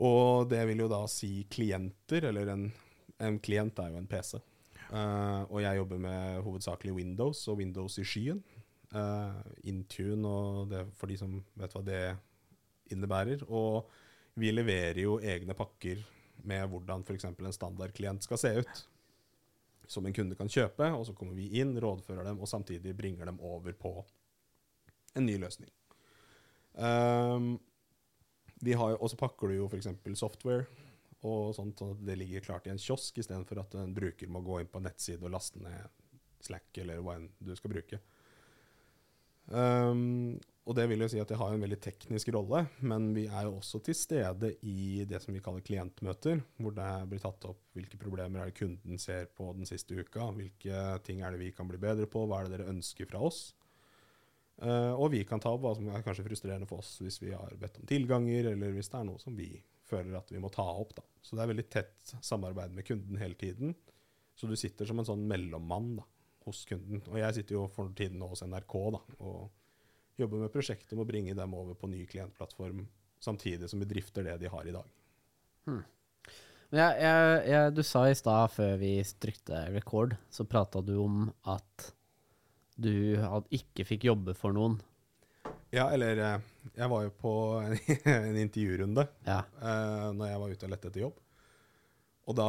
[0.00, 2.70] Og det vil jo da si klienter, eller en,
[3.20, 4.38] en klient er jo en PC.
[4.88, 8.40] Uh, og jeg jobber med hovedsakelig Windows og Windows i skyen.
[8.92, 9.36] Uh,
[9.68, 12.00] Intune og det for de som vet hva det
[12.92, 13.44] innebærer.
[13.48, 13.88] Og
[14.34, 16.00] vi leverer jo egne pakker
[16.48, 17.28] med hvordan f.eks.
[17.30, 18.82] en standardklient skal se ut
[19.92, 23.28] som en kunde kan kjøpe, og så kommer vi inn, rådfører dem, og samtidig bringer
[23.28, 23.92] dem over på
[25.18, 25.68] en ny løsning.
[26.72, 27.58] Um,
[28.62, 29.90] og så pakker du jo f.eks.
[30.18, 30.64] software,
[31.22, 34.40] og sånt, sånn at det ligger klart i en kiosk, istedenfor at en bruker må
[34.46, 36.00] gå inn på en nettside og laste ned
[36.42, 38.00] Slack eller hva enn du skal bruke.
[39.46, 43.24] Um, og det vil jo si at jeg har en veldig teknisk rolle, men vi
[43.26, 47.48] er jo også til stede i det som vi kaller klientmøter, hvor det blir tatt
[47.48, 51.40] opp hvilke problemer er det kunden ser på den siste uka, hvilke ting er det
[51.40, 53.48] vi kan bli bedre på, hva er det dere ønsker fra oss.
[54.62, 57.32] Uh, og vi kan ta opp hva som er kanskje frustrerende for oss hvis vi
[57.34, 59.50] har bedt om tilganger, eller hvis det er noe som vi
[59.88, 60.94] føler at vi må ta opp.
[60.94, 61.02] Da.
[61.24, 63.74] Så det er veldig tett samarbeid med kunden hele tiden.
[64.38, 66.06] Så du sitter som en sånn mellommann da,
[66.46, 67.02] hos kunden.
[67.10, 69.50] Og jeg sitter jo for tiden nå hos NRK da, og
[70.20, 72.84] jobber med prosjektet om å bringe dem over på ny klientplattform,
[73.22, 74.92] samtidig som vi drifter det de har i dag.
[75.68, 75.82] Hmm.
[76.72, 81.26] Jeg, jeg, jeg, du sa i stad, før vi trykte record, så prata du om
[81.52, 81.92] at
[82.80, 83.20] du
[83.52, 84.78] ikke fikk jobbe for noen.
[85.72, 87.76] Ja, eller eh, jeg var jo på en,
[88.12, 89.42] en intervjurunde Ja.
[89.60, 91.20] Uh, når jeg var ute og lette etter jobb.
[92.30, 92.48] Og da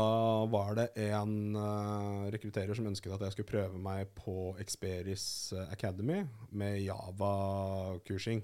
[0.54, 5.72] var det en uh, rekrutterer som ønsket at jeg skulle prøve meg på Experis eh,
[5.74, 6.20] Academy
[6.54, 8.44] med Java-kursing.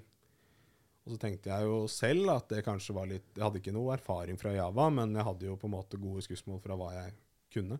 [1.06, 3.94] Og så tenkte jeg jo selv at det kanskje var litt Jeg hadde ikke noe
[3.94, 7.14] erfaring fra Java, men jeg hadde jo på en måte gode skussmål fra hva jeg
[7.54, 7.78] kunne.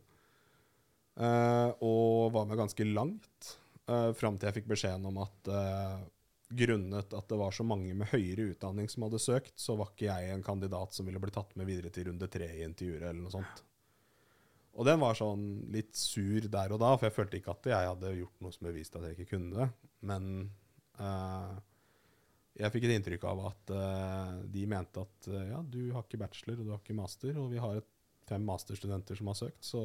[1.20, 3.50] Uh, og var med ganske langt,
[3.90, 5.98] uh, fram til jeg fikk beskjeden om at eh,
[6.50, 10.08] grunnet at det var så mange med høyere utdanning som hadde søkt, så var ikke
[10.08, 13.20] jeg en kandidat som ville bli tatt med videre til runde tre i intervjuet, eller
[13.22, 13.62] noe sånt.
[14.78, 17.90] Og den var sånn litt sur der og da, for jeg følte ikke at jeg
[17.90, 19.68] hadde gjort noe som beviste at jeg ikke kunne det.
[20.06, 20.28] Men
[21.00, 21.54] uh,
[22.58, 26.22] jeg fikk et inntrykk av at uh, de mente at uh, ja, du har ikke
[26.22, 27.90] bachelor og du har ikke master, og vi har et,
[28.30, 29.80] fem masterstudenter som har søkt, så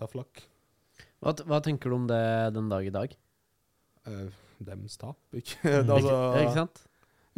[0.00, 0.40] ta flakk.
[1.20, 2.22] Hva, hva tenker du om det
[2.56, 3.12] den dag i dag?
[4.08, 5.58] Eh, dems tap, ikke?
[5.84, 5.90] Mm.
[5.96, 6.82] altså, ikke, sant?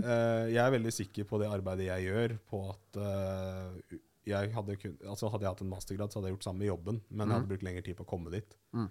[0.02, 4.76] Uh, jeg er veldig sikker på det arbeidet jeg gjør, på at uh, jeg hadde,
[4.78, 7.34] kun, altså hadde jeg hatt en mastergrad, så hadde jeg gjort samme jobben, men jeg
[7.34, 7.50] hadde Mhm.
[7.52, 8.56] brukt lengre tid på å komme dit.
[8.72, 8.88] Mm.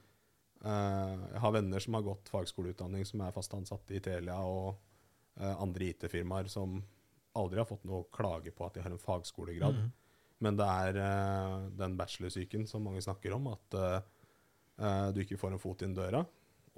[0.62, 4.76] Uh, jeg har venner som har gått fagskoleutdanning, som er fast ansatte i Telia og
[5.42, 6.82] uh, andre IT-firmaer, som
[7.40, 9.80] aldri har fått noe klage på at de har en fagskolegrad.
[9.80, 9.92] Mm.
[10.46, 13.80] Men det er uh, den bachelorsyken som mange snakker om, at
[15.14, 16.24] du ikke får en fot inn døra.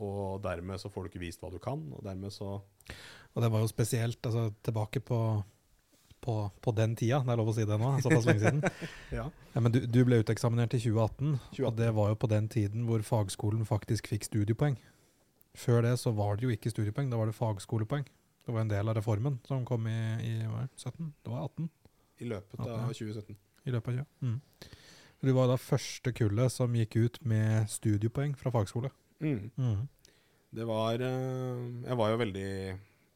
[0.02, 3.50] Og dermed så får du ikke vist hva du kan, og dermed så Og det
[3.54, 5.20] var jo spesielt altså, tilbake på,
[6.22, 8.64] på, på den tida, det er lov å si det nå, såpass lenge siden.
[9.20, 9.28] Ja.
[9.54, 11.68] Ja, men du, du ble uteksaminert i 2018, 2018.
[11.68, 14.80] og det var jo på den tiden hvor fagskolen faktisk fikk studiepoeng.
[15.54, 18.08] Før det så var det jo ikke studiepoeng, da var det fagskolepoeng.
[18.44, 21.14] Det var en del av reformen som kom i, i hva er det, 17?
[21.24, 21.70] Det var 18
[22.26, 23.38] I løpet 18, av 2017.
[23.64, 24.08] i løpet av 20.
[24.26, 24.72] Mm.
[25.24, 28.90] Du var da første kullet som gikk ut med studiepoeng fra fagskole.
[29.24, 29.52] Mm.
[29.58, 29.84] Mm.
[30.54, 32.50] Det var eh, Jeg var jo veldig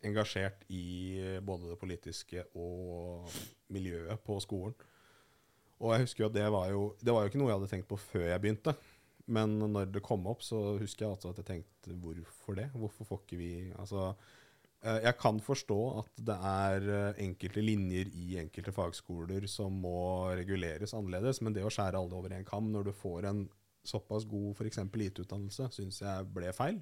[0.07, 3.27] engasjert i eh, både det politiske og
[3.73, 4.75] miljøet på skolen.
[5.77, 7.73] Og jeg husker jo at det var jo Det var jo ikke noe jeg hadde
[7.73, 8.73] tenkt på før jeg begynte.
[9.27, 12.69] Men når det kom opp, så husker jeg altså at jeg tenkte hvorfor det?
[12.73, 14.07] Hvorfor får ikke vi Altså
[14.81, 16.89] eh, jeg kan forstå at det er
[17.27, 22.33] enkelte linjer i enkelte fagskoler som må reguleres annerledes, men det å skjære alle over
[22.33, 23.45] en kam når du får en
[23.87, 24.81] såpass god f.eks.
[24.83, 26.81] IT-utdannelse, syns jeg ble feil.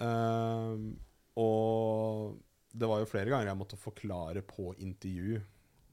[0.00, 0.92] Uh,
[1.38, 2.38] og
[2.72, 5.40] det var jo flere ganger jeg måtte forklare på intervju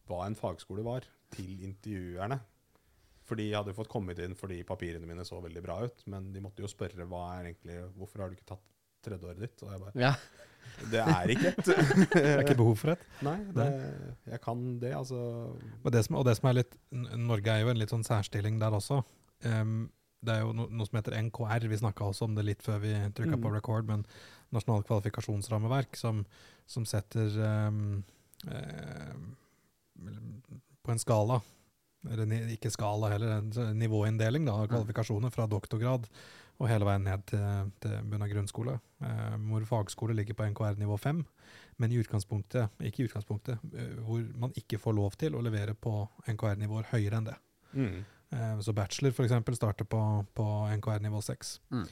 [0.09, 2.39] hva en fagskole var, til intervjuerne.
[3.29, 6.31] Fordi jeg hadde jo fått kommet inn fordi papirene mine så veldig bra ut, men
[6.33, 8.63] de måtte jo spørre hva er egentlig, hvorfor har du ikke tatt
[9.05, 9.65] tredjeåret ditt?
[9.65, 10.13] Og jeg bare Ja.
[10.91, 11.69] Det er ikke et.
[12.13, 13.01] Det er ikke behov for et.
[13.25, 13.65] Nei, det,
[14.31, 15.17] jeg kan det, altså.
[15.83, 16.77] Og det, som, og det som er litt
[17.19, 19.01] Norge er jo en litt sånn særstilling der også.
[19.47, 19.89] Em,
[20.25, 22.81] det er jo no, noe som heter NKR, vi snakka også om det litt før
[22.83, 23.55] vi trykka på Mm.
[23.55, 24.05] record, men
[24.51, 26.23] Nasjonalt kvalifikasjonsrammeverk, som,
[26.65, 27.29] som setter
[27.69, 28.03] um,
[28.49, 29.13] eh,
[30.83, 31.39] på en skala,
[32.09, 36.07] eller ikke skala heller, en nivåinndeling da, av kvalifikasjoner fra doktorgrad
[36.59, 40.79] og hele veien ned til, til bunn av grunnskole, eh, hvor fagskole ligger på NKR
[40.81, 41.23] nivå 5,
[41.77, 43.61] men i utgangspunktet, ikke i utgangspunktet,
[44.03, 45.93] hvor man ikke får lov til å levere på
[46.27, 47.37] NKR-nivåer høyere enn det.
[47.71, 47.99] Mm.
[48.31, 50.45] Eh, Så bachelor eksempel starter på, på
[50.77, 51.61] NKR nivå 6.
[51.71, 51.87] Mm.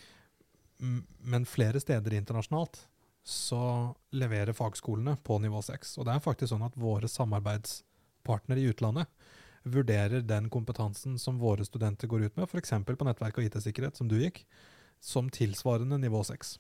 [1.20, 2.88] Men flere steder internasjonalt
[3.28, 5.98] så leverer fagskolene på nivå 6.
[5.98, 9.10] Og det er faktisk sånn at våre samarbeidspartnere i utlandet
[9.68, 12.72] vurderer den kompetansen som våre studenter går ut med, f.eks.
[12.88, 14.46] på nettverk og IT-sikkerhet, som du gikk,
[15.04, 16.56] som tilsvarende nivå 6.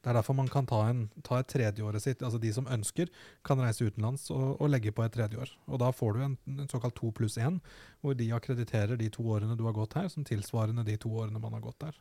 [0.00, 2.22] Det er derfor man kan ta, en, ta et tredjeåret sitt.
[2.24, 3.10] altså De som ønsker,
[3.44, 5.50] kan reise utenlands og, og legge på et tredjeår.
[5.68, 7.58] Og da får du en, en såkalt to pluss én,
[8.00, 11.42] hvor de akkrediterer de to årene du har gått her, som tilsvarende de to årene
[11.42, 11.98] man har gått der.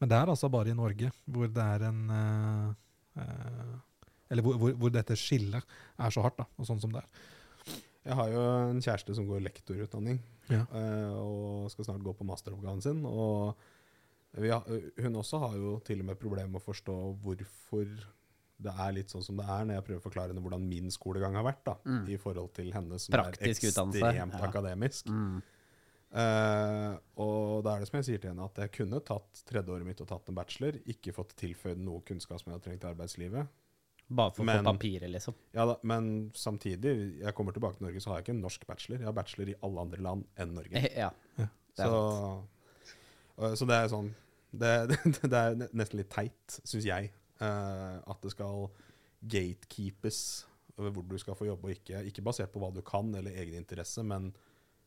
[0.00, 2.68] Men det er altså bare i Norge hvor det er en eh,
[3.24, 3.74] eh,
[4.30, 5.64] Eller hvor, hvor, hvor dette skillet
[5.98, 7.26] er så hardt, da, og sånn som det er.
[8.06, 10.20] Jeg har jo en kjæreste som går lektorutdanning,
[10.52, 10.62] Ja.
[10.76, 13.02] eh, og skal snart gå på masteroppgaven sin.
[13.08, 13.56] Og
[14.36, 14.62] har,
[15.02, 17.86] hun også har jo til og med problemer med å forstå hvorfor
[18.60, 20.90] det er litt sånn som det er, når jeg prøver å forklare henne hvordan min
[20.92, 22.08] skolegang har vært, da, Mm.
[22.12, 24.46] i forhold til henne som Praktisk er utdannelse, ekstremt ja.
[24.50, 25.06] akademisk.
[25.08, 25.40] Mm.
[26.10, 29.86] Uh, og da er det som jeg sier til henne, at jeg kunne tatt tredjeåret
[29.86, 32.90] mitt og tatt en bachelor, ikke fått tilføyd noe kunnskap som jeg har trengt i
[32.90, 33.48] arbeidslivet.
[34.10, 35.36] Bare for å få papiret, liksom.
[35.54, 38.66] Ja da, Men samtidig, jeg kommer tilbake til Norge, så har jeg ikke en norsk
[38.66, 38.98] bachelor.
[38.98, 40.82] Jeg har bachelor i alle andre land enn Norge.
[41.04, 41.10] Ja.
[41.38, 42.48] Det er Så, og-
[43.56, 44.12] så det er sånn
[44.50, 48.66] Det, det, det er nesten litt teit, syns jeg, eh, at det skal
[49.20, 50.22] gatekeepes
[50.80, 52.00] over hvor du skal få jobbe og ikke.
[52.08, 54.30] Ikke basert på hva du kan eller egen interesse, men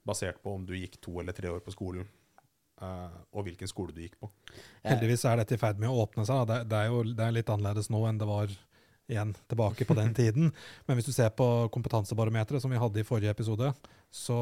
[0.03, 2.07] basert på om du gikk to eller tre år på skolen,
[2.81, 4.29] eh, og hvilken skole du gikk på.
[4.83, 6.43] Heldigvis er dette i ferd med å åpne seg.
[6.43, 6.59] da.
[6.59, 8.57] Det, det er jo det er litt annerledes nå enn det var
[9.11, 10.51] igjen tilbake på den tiden.
[10.87, 13.71] Men hvis du ser på kompetansebarometeret som vi hadde i forrige episode,
[14.13, 14.39] så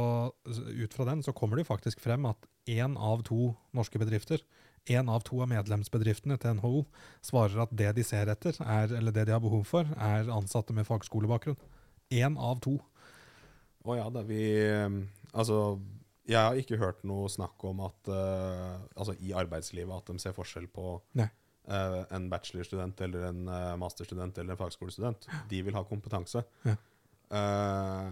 [0.47, 4.43] ut fra den så kommer det jo faktisk frem at én av to norske bedrifter,
[4.89, 6.83] én av to av medlemsbedriftene til NHO,
[7.25, 10.73] svarer at det de ser etter, er, eller det de har behov for, er ansatte
[10.73, 11.59] med fagskolebakgrunn.
[12.11, 12.77] Én av to.
[13.87, 14.89] Å ja, da vi eh,
[15.31, 15.79] Altså,
[16.27, 20.35] jeg har ikke hørt noe snakk om at uh, Altså i arbeidslivet at de ser
[20.35, 21.29] forskjell på Nei.
[21.65, 25.25] Uh, en bachelorstudent eller en uh, masterstudent eller en fagskolestudent.
[25.49, 26.43] De vil ha kompetanse.
[26.67, 26.75] Ja.
[27.31, 28.11] Eh,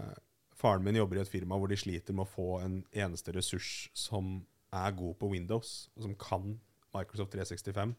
[0.60, 3.90] faren min jobber i et firma hvor de sliter med å få en eneste ressurs
[3.98, 4.42] som
[4.76, 6.50] er god på Windows, og som kan
[6.94, 7.94] Microsoft 365,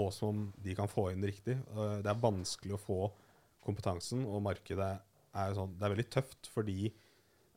[0.00, 1.54] og som de kan få inn riktig.
[1.54, 2.98] Eh, det er vanskelig å få
[3.64, 4.90] kompetansen, og markedet
[5.34, 6.90] er sånn Det er veldig tøft fordi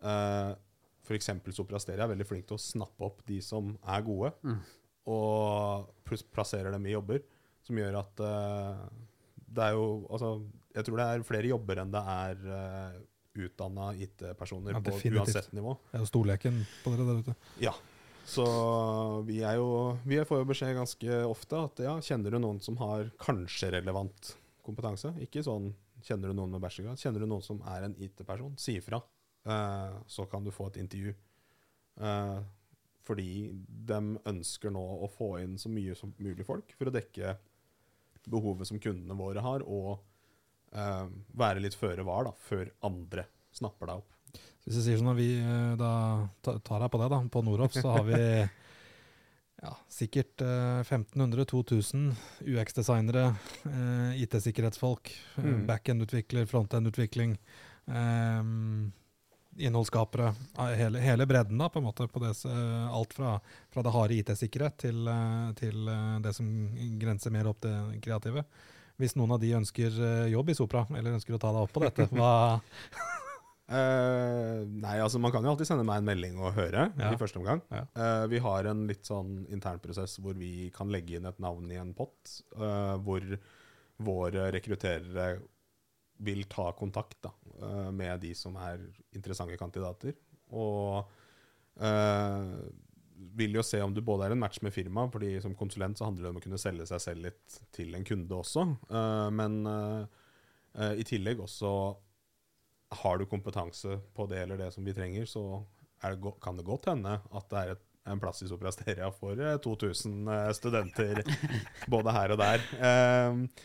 [0.02, 0.54] uh,
[1.06, 1.28] f.eks.
[1.54, 4.62] Soprasteria er veldig flink til å snappe opp de som er gode, Mm.
[5.13, 5.91] og
[6.34, 7.21] plasserer dem i jobber,
[7.67, 8.88] som gjør at uh,
[9.47, 10.32] det er jo Altså,
[10.76, 12.97] jeg tror det er flere jobber enn det er uh,
[13.45, 15.78] utdanna IT-personer Ja, på uansett nivå.
[15.91, 17.36] Det er jo storleken på dere der ute.
[17.63, 17.76] Ja.
[18.28, 18.43] Så
[19.23, 22.76] vi er jo Vi får jo beskjed ganske ofte at ja, kjenner du noen som
[22.82, 24.34] har kanskje relevant
[24.67, 25.13] kompetanse?
[25.23, 25.71] Ikke sånn
[26.04, 27.00] kjenner du noen med bachelorgrad.
[27.02, 28.58] Kjenner du noen som er en IT-person?
[28.60, 29.00] Si ifra.
[29.47, 31.13] Eh, så kan du få et intervju.
[32.02, 32.39] Eh,
[33.08, 33.32] fordi
[33.88, 37.38] de ønsker nå å få inn så mye som mulig folk for å dekke
[38.28, 40.04] behovet som kundene våre har, og
[40.73, 43.25] eh, være litt føre var da, før andre
[43.56, 44.13] snapper deg opp.
[44.67, 45.91] Hvis jeg sier sånn at vi eh, da
[46.43, 48.19] tar deg på det, da, på Noroff, så har vi
[49.63, 52.12] ja, sikkert uh, 1500-2000
[52.45, 53.23] UX-designere,
[53.65, 55.65] uh, IT-sikkerhetsfolk, eh, Mm.
[55.69, 57.38] backend-utvikler, frontend-utvikling,
[57.88, 58.91] um,
[59.58, 60.34] innholdsskapere.
[60.60, 63.39] eh, Hele, hele bredden da, på en måte, på det, eh, alt fra,
[63.73, 66.51] fra det harde IT-sikkerhet til, eh, til eh, det som
[67.01, 67.73] grenser mer opp det
[68.06, 68.43] kreative.
[68.97, 71.73] Hvis noen av de ønsker eh, jobb i Sopra, eller ønsker å ta deg opp
[71.75, 72.62] på dette, hva uh,
[74.86, 77.12] nei, altså man kan jo alltid sende meg en melding og høre Ja.
[77.13, 77.62] i første omgang.
[77.69, 77.83] Ja.
[77.93, 81.77] Uh, vi har en litt sånn internprosess hvor vi kan legge inn et navn i
[81.81, 83.21] en pott, Uh, hvor
[84.01, 85.27] våre rekrutterere
[86.25, 87.29] vil ta kontakt da,
[87.93, 88.77] med de som er
[89.17, 90.13] interessante kandidater.
[90.53, 91.01] Og
[93.17, 96.06] vil jo se om du både er en match med firmaet, fordi som konsulent så
[96.06, 98.65] handler det om å kunne selge seg selv litt til en kunde også.
[98.91, 100.03] Eh, men eh,
[100.77, 101.71] eh, i tillegg også
[103.01, 105.43] har du kompetanse på det eller det som vi trenger, så
[106.03, 109.58] det kan det godt hende at det er et, en plass i Soprasteria for eh,
[109.65, 111.23] 2000 eh, studenter
[111.91, 112.63] både her og der.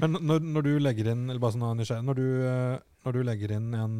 [0.02, 2.26] Men når, når du legger inn eller bare sånn når du,
[3.04, 3.96] når du legger inn en,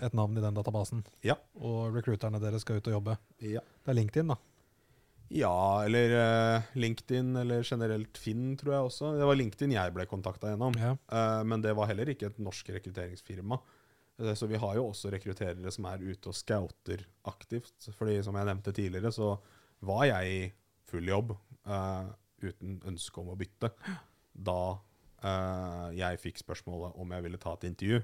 [0.00, 1.36] et navn i den databasen, Ja.
[1.60, 3.60] og recruiterne deres skal ut og jobbe, ja.
[3.84, 4.40] det er LinkedIn, da.
[5.28, 9.10] Ja, eller uh, LinkedIn, eller generelt Finn, tror jeg også.
[9.18, 10.76] Det var LinkedIn jeg ble kontakta gjennom.
[10.80, 10.94] Ja.
[11.12, 13.58] Uh, men det var heller ikke et norsk rekrutteringsfirma.
[14.22, 17.90] Uh, så vi har jo også rekrutterere som er ute og scouter aktivt.
[17.98, 19.34] Fordi som jeg nevnte tidligere, så
[19.84, 20.40] var jeg i
[20.88, 21.34] full jobb
[22.40, 23.68] uten ønske om å bytte
[24.32, 24.60] da
[25.92, 27.98] jeg fikk spørsmålet om jeg ville ta et intervju.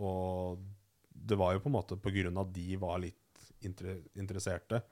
[0.00, 0.62] Og
[1.10, 3.23] det var jo på en måte på grunn av at de var litt
[3.66, 4.82] interesserte,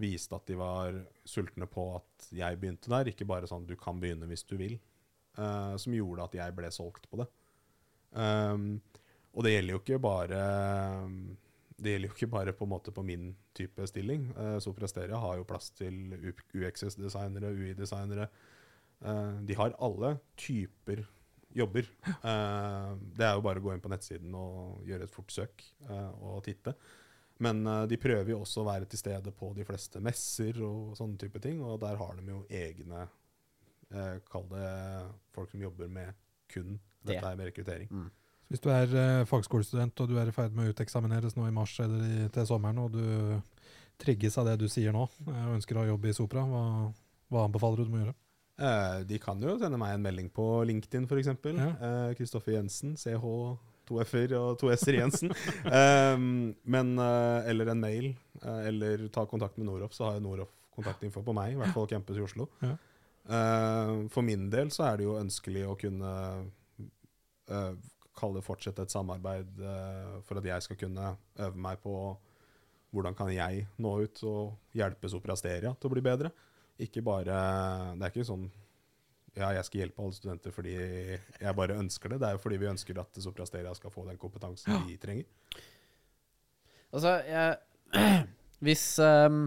[0.00, 0.96] viste at de var
[1.28, 4.80] sultne på at jeg begynte der, ikke bare sånn 'du kan begynne hvis du vil',
[5.38, 7.28] uh, som gjorde at jeg ble solgt på det.
[8.14, 8.80] Um,
[9.34, 10.42] og det gjelder jo ikke bare
[11.74, 14.30] Det gjelder jo ikke bare på på min type stilling.
[14.36, 16.14] Uh, Soprasteria har jo plass til
[16.54, 18.28] UXS-designere, UI-designere.
[19.00, 21.04] Uh, de har alle typer
[21.54, 21.82] jobber.
[22.22, 25.64] Uh, det er jo bare å gå inn på nettsiden og gjøre et fort søk
[26.20, 26.74] og titte.
[27.42, 30.94] Men uh, de prøver jo også å være til stede på de fleste messer og
[30.98, 31.62] sånne type ting.
[31.66, 34.68] Og der har de jo egne uh, Kall det
[35.34, 36.14] folk som jobber med
[36.52, 37.14] kun Det.
[37.14, 37.88] dette her med rekruttering.
[37.90, 38.10] Mm.
[38.44, 41.46] Så Hvis du er eh, fagskolestudent og du er i ferd med å uteksamineres nå
[41.48, 43.40] i mars eller i, til sommeren, og du
[44.00, 46.64] trigges av det du sier nå, eh, og ønsker å ha jobb i Sopra, hva,
[47.32, 48.14] hva anbefaler du dem å gjøre?
[48.54, 51.32] Eh, de kan jo sende meg en melding på LinkedIn, f.eks.
[51.56, 51.70] Ja.
[52.18, 53.24] Kristoffer Jensen, CH,
[53.88, 55.32] to F-er og to S-er Jensen.
[55.66, 60.24] um, men, uh, eller en mail, Uh, eller ta kontakt med Noroff, så har jeg
[60.24, 62.48] Noroff kontaktinfo på meg, i hvert fall campus i Oslo.
[62.64, 62.74] Ja.
[63.24, 66.10] Uh, for min del så er det jo ønskelig å kunne
[67.48, 67.70] eh,
[68.18, 69.62] kalle det fortsette et samarbeid
[70.26, 71.94] for at jeg skal kunne øve meg på
[72.94, 76.30] hvordan kan jeg nå ut og hjelpe Soprasteria til å bli bedre.
[76.84, 77.38] Ikke bare
[77.96, 78.44] Det er ikke sånn
[79.34, 82.20] ja, jeg skal hjelpe alle studenter fordi jeg bare ønsker det.
[82.22, 85.60] Det er jo fordi vi ønsker at Soprasteria skal få den kompetansen de trenger.
[86.94, 87.56] Altså, jeg
[88.64, 89.44] Hvis um,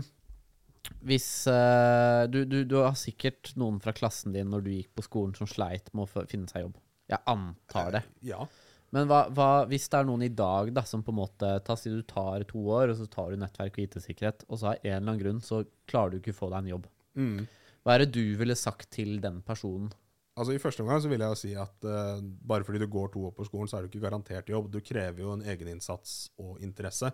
[1.08, 5.06] Hvis uh, du, du, du har sikkert noen fra klassen din når du gikk på
[5.08, 6.78] skolen som sleit med å finne seg jobb.
[7.08, 8.04] Jeg antar det.
[8.08, 8.47] Eh, Ja.
[8.95, 11.76] Men hva, hva, hvis det er noen i dag da, som på en måte Ta
[11.76, 14.78] si du tar to år, og så tar du nettverk og IT-sikkerhet, og så av
[14.78, 15.60] en eller annen grunn så
[15.91, 16.86] klarer du ikke å få deg en jobb.
[17.19, 17.41] Mm.
[17.88, 19.88] Hva er det du ville sagt til den personen?
[20.36, 23.13] Altså I første omgang så vil jeg jo si at uh, bare fordi du går
[23.13, 24.67] to år på skolen, så er du ikke garantert jobb.
[24.73, 27.13] Du krever jo en egeninnsats og interesse.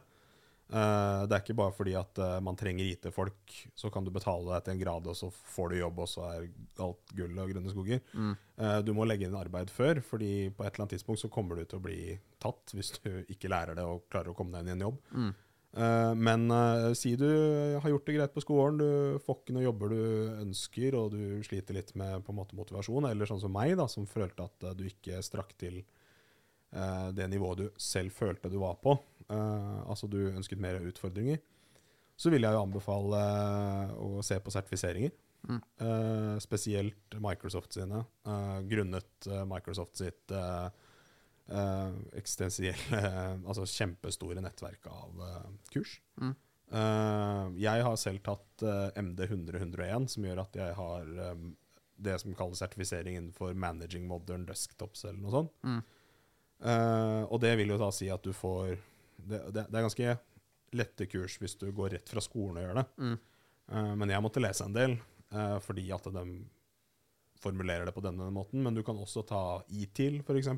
[0.74, 4.50] Uh, det er ikke bare fordi at uh, man trenger IT-folk, så kan du betale
[4.50, 6.50] deg til en grad, og så får du jobb, og så er
[6.88, 8.02] alt gull og grønne skoger.
[8.58, 11.62] Eh, du må legge inn arbeid før, fordi på et eller annet tidspunkt så kommer
[11.62, 14.66] du til å bli tatt hvis du ikke lærer det og klarer å komme deg
[14.66, 15.00] inn i en jobb.
[15.14, 17.26] Eh, men eh, si du
[17.82, 20.04] har gjort det greit på skolen, du får ikke noen jobber du
[20.44, 23.88] ønsker, og du sliter litt med på en måte motivasjon, eller sånn som meg, da,
[23.90, 28.60] som følte at eh, du ikke strakk til eh, det nivået du selv følte du
[28.62, 31.42] var på, eh, altså du ønsket mer utfordringer,
[32.14, 35.16] så vil jeg jo anbefale eh, å se på sertifiseringer.
[35.50, 40.32] Eh, spesielt Microsoft sine, eh, grunnet eh, Microsoft sitt
[41.50, 43.04] eh, eh, eksistensielle
[43.50, 46.00] Altså kjempestore nettverk av eh, kurs.
[46.22, 46.36] Mm.
[46.74, 51.44] Eh, jeg har selv tatt eh, MD 100-101, som gjør at jeg har eh,
[52.04, 55.54] det som kalles sertifisering innenfor Managing Modern Desktops, eller noe sånt.
[55.64, 55.84] Mm.
[56.64, 58.78] Og det vil jo da si at du får
[59.18, 60.14] Det, det, det er ganske
[60.80, 62.84] lette kurs hvis du går rett fra skolen og gjør det.
[63.04, 63.18] Mm.
[64.00, 64.96] Men jeg måtte lese en del
[65.64, 66.24] fordi at de
[67.44, 68.64] formulerer det på denne måten.
[68.64, 69.42] Men du kan også ta
[69.76, 70.50] ITIL, f.eks.,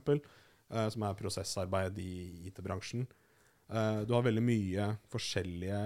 [0.73, 3.05] uh, som er prosessarbeid i IT-bransjen.
[3.65, 5.79] Eh, du har veldig mye forskjellige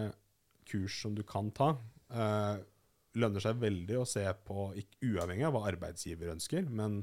[0.67, 1.69] kurs som du kan ta.
[2.11, 2.57] Uh,
[3.15, 6.99] lønner seg veldig å se på, ikke uavhengig av hva arbeidsgiver ønsker, men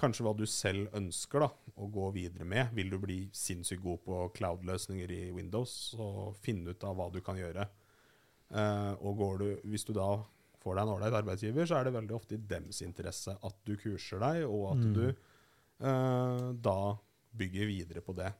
[0.00, 2.72] kanskje hva du selv ønsker da, å gå videre med.
[2.74, 7.20] Vil du bli sinnssykt god på cloud-løsninger i Windows, så finn ut av hva du
[7.24, 7.68] kan gjøre.
[8.50, 10.08] Eh, og går du, hvis du da
[10.64, 13.76] får deg en ålreit arbeidsgiver, så er det veldig ofte i dems interesse at du
[13.80, 14.94] kurser deg, og at Mm.
[14.96, 15.14] du
[15.80, 16.76] eh, da
[17.36, 18.32] bygger videre på det.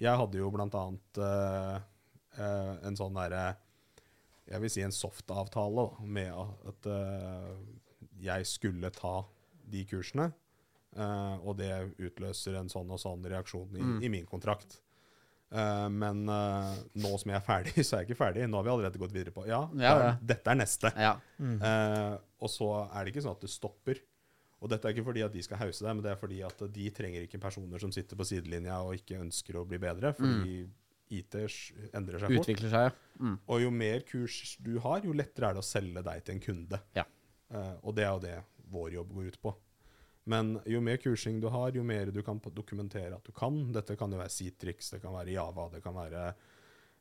[0.00, 1.76] Jeg hadde jo blant annet uh,
[2.38, 3.56] uh, en sånn derre
[4.48, 6.88] Jeg vil si en soft-avtale med at
[8.22, 9.20] jeg skulle ta
[9.72, 10.32] de kursene.
[10.96, 11.70] eh, og det
[12.04, 14.02] utløser en sånn og sånn reaksjon i, Mm.
[14.04, 14.80] i min kontrakt.
[15.52, 18.46] Uh, men uh, nå som jeg er ferdig, så er jeg ikke ferdig.
[18.48, 20.12] Nå har vi allerede gått videre på Ja, Ja, ja.
[20.20, 20.90] dette er neste.
[20.96, 21.14] Ja.
[21.38, 24.00] Eh, og så er det ikke sånn at det stopper.
[24.62, 26.62] Og dette er ikke fordi at de skal hause deg, men det er fordi at
[26.70, 30.62] de trenger ikke personer som sitter på sidelinja og ikke ønsker å bli bedre, fordi
[31.12, 31.34] IT
[31.92, 32.46] endrer seg fort.
[32.46, 32.92] Utvikler seg, ja.
[33.18, 33.34] Mm.
[33.50, 36.46] Og jo mer kurs du har, jo lettere er det å selge deg til en
[36.46, 36.80] kunde.
[36.96, 37.04] Ja.
[37.52, 38.38] Uh, og det er jo det
[38.72, 39.52] vår jobb går ut på.
[40.30, 43.58] Men jo mer kursing du har, jo mer du kan dokumentere at du kan.
[43.74, 46.28] Dette kan jo være Citrix, det kan være Java, det kan være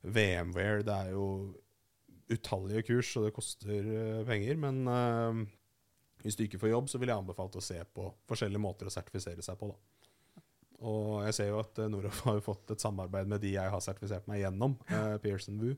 [0.01, 0.85] VMware.
[0.87, 1.27] Det er jo
[2.31, 4.57] utallige kurs, og det koster eh, penger.
[4.63, 5.43] Men eh,
[6.21, 8.93] hvis du ikke får jobb, så vil jeg anbefale å se på forskjellige måter å
[8.93, 9.71] sertifisere seg på.
[9.71, 10.01] da.
[10.81, 13.83] Og jeg ser jo at uh, Noroff har fått et samarbeid med de jeg har
[13.83, 15.75] sertifisert meg gjennom, eh, Pearson Woo,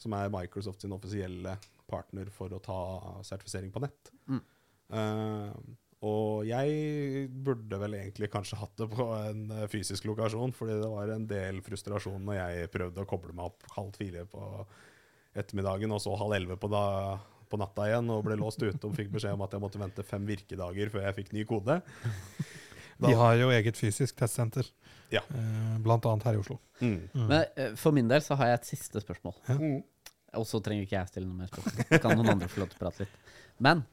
[0.00, 1.56] som er Microsoft sin offisielle
[1.88, 2.78] partner for å ta
[3.24, 4.12] sertifisering på nett.
[4.28, 4.40] Mm.
[4.96, 5.74] Eh,
[6.06, 10.90] og jeg burde vel egentlig kanskje hatt det på en eh, fysisk lokasjon, fordi det
[10.92, 14.42] var en del frustrasjon når jeg prøvde å koble meg opp halv fire på
[15.36, 16.84] ettermiddagen, og så halv elleve på, da,
[17.50, 20.04] på natta igjen, og ble låst ute og fikk beskjed om at jeg måtte vente
[20.06, 21.80] fem virkedager før jeg fikk ny kode.
[21.82, 24.68] Da- De har jo eget fysisk testsenter,
[25.12, 25.20] Ja.
[25.28, 25.78] bl.a.
[25.84, 26.56] blant annet her i Oslo.
[26.80, 26.94] Mm.
[27.12, 27.26] Mm.
[27.28, 29.36] Men eh, for min del så har jeg et siste spørsmål.
[29.52, 29.82] Mm.
[30.40, 32.00] Og så trenger ikke jeg stille noe mer spørsmål.
[32.02, 33.20] Kan noen andre få lov til å prate litt.
[33.64, 33.84] Men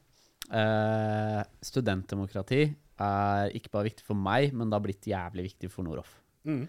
[0.52, 2.62] eh, studentdemokrati
[3.04, 6.10] er ikke bare viktig for meg, men det har blitt jævlig viktig for Noroff.
[6.48, 6.64] Mm.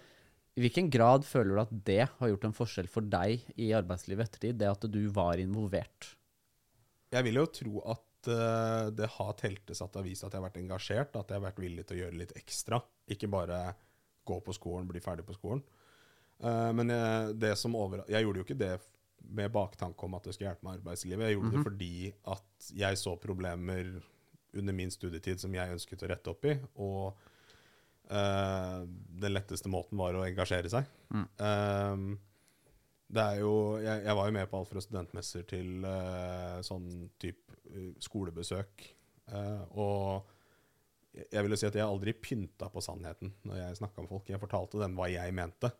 [0.56, 4.30] I hvilken grad føler du at det har gjort en forskjell for deg i arbeidslivet
[4.30, 6.14] ettertid, det at du var involvert?
[7.16, 10.42] Jeg vil jo tro at uh, det har teltes at det har vist at jeg
[10.42, 12.82] har vært engasjert, at jeg har vært villig til å gjøre litt ekstra.
[13.16, 13.60] Ikke bare
[14.26, 15.62] gå på skolen, bli ferdig på skolen.
[16.44, 18.74] Uh, men jeg, det som over, jeg gjorde jo ikke det
[19.36, 21.24] med baktanke om at det skulle hjelpe meg i arbeidslivet.
[21.30, 21.56] Jeg gjorde Mhm.
[21.56, 21.94] det fordi
[22.36, 23.96] at jeg så problemer
[24.56, 26.54] under min studietid som jeg ønsket å rette opp i.
[26.78, 27.16] Og
[28.12, 28.84] uh,
[29.22, 30.86] den letteste måten var å engasjere seg.
[31.10, 31.26] Mm.
[31.40, 32.04] Eh,
[33.16, 33.52] det er jo,
[33.82, 36.86] jeg, jeg var jo med på alt fra studentmesser til uh, sånn
[37.22, 38.86] type eh, skolebesøk.
[39.32, 40.32] Uh, og
[41.16, 44.12] jeg- jeg vil jo si at jeg aldri pynta på sannheten når jeg snakka med
[44.12, 44.28] folk.
[44.34, 45.72] Jeg fortalte dem hva jeg mente.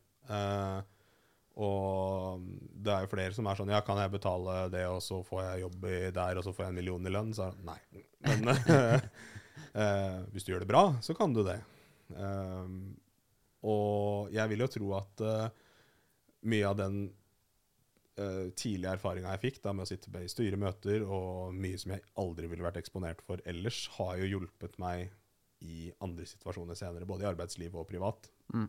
[1.56, 2.42] Og
[2.84, 5.44] det er jo flere som er sånn Ja, kan jeg betale det, og så får
[5.46, 5.86] jeg jobb
[6.18, 7.30] der, og så får jeg en million i lønn?
[7.36, 7.78] Så er det nei.
[8.26, 8.42] Men
[10.34, 11.60] hvis du gjør det bra, så kan du det.
[13.66, 15.24] Og jeg vil jo tro at
[16.46, 17.00] mye av den
[18.22, 22.06] uh, tidlige erfaringa jeg fikk da med å sitte i styremøter, og mye som jeg
[22.22, 25.12] aldri ville vært eksponert for ellers, har jo hjulpet meg
[25.66, 28.30] i andre situasjoner senere, både i arbeidsliv og privat.
[28.54, 28.68] Mm.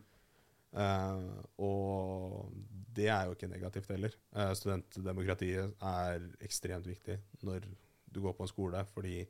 [0.76, 2.52] Uh, og
[2.96, 4.14] det er jo ikke negativt heller.
[4.34, 7.66] Uh, studentdemokratiet er ekstremt viktig når
[8.12, 9.20] du går på en skole, fordi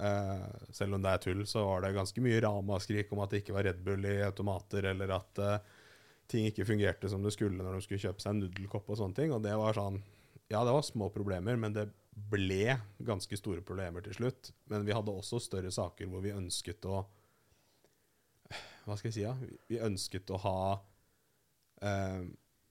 [0.00, 3.42] uh, selv om det er tull, så var det ganske mye ramaskrik om at det
[3.42, 5.76] ikke var Red Bull i automater, eller at eh,
[6.28, 9.16] ting ikke fungerte som det skulle når de skulle kjøpe seg en nudelkopp og sånne
[9.18, 9.32] ting.
[9.34, 10.00] Og det var sånn
[10.48, 11.88] Ja, det var små problemer, men det
[12.32, 14.52] ble ganske store problemer til slutt.
[14.70, 17.02] Men vi hadde også større saker hvor vi ønsket å
[18.86, 19.34] Hva skal jeg si, ja?
[19.68, 20.60] Vi ønsket å ha
[21.84, 22.22] eh,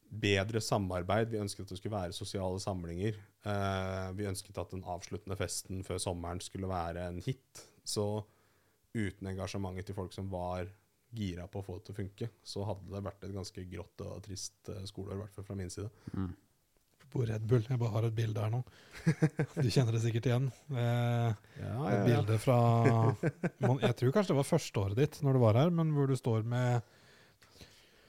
[0.09, 1.29] bedre samarbeid.
[1.29, 3.19] Vi ønsket at det skulle være sosiale samlinger.
[3.45, 7.61] Eh, vi ønsket at den avsluttende festen før sommeren skulle være en hit.
[7.85, 8.07] Så
[8.97, 10.65] uten engasjementet til folk som var
[11.15, 14.03] gira på å få det til å funke, så hadde det vært et ganske grått
[14.05, 15.87] og trist eh, skoleår, i hvert fall fra min side.
[16.13, 16.33] Mm.
[17.07, 17.63] På Red Bull.
[17.63, 18.59] Jeg bare har et bilde her nå.
[19.63, 20.49] Du kjenner det sikkert igjen.
[20.75, 21.29] Eh,
[21.63, 22.57] et bilde fra
[23.63, 26.17] man, Jeg tror kanskje det var førsteåret ditt når du var her, men hvor du
[26.19, 26.83] står med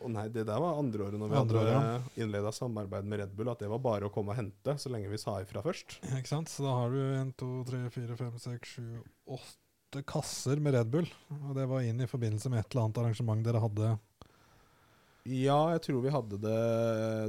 [0.03, 3.23] Å nei, det der var andre året når vi Andre hadde året, innleda samarbeid med
[3.23, 5.63] Red Bull, at det var bare å komme og hente så lenge vi sa ifra
[5.63, 6.01] først.
[6.19, 6.51] Ikke sant?
[6.51, 9.68] Så da har du en, to, tre, fire, fem, seks, sju, åtte
[10.07, 11.09] kasser med Red Bull.
[11.49, 13.93] Og det var inn i forbindelse med et eller annet arrangement dere hadde.
[15.29, 16.59] Ja, jeg tror vi hadde det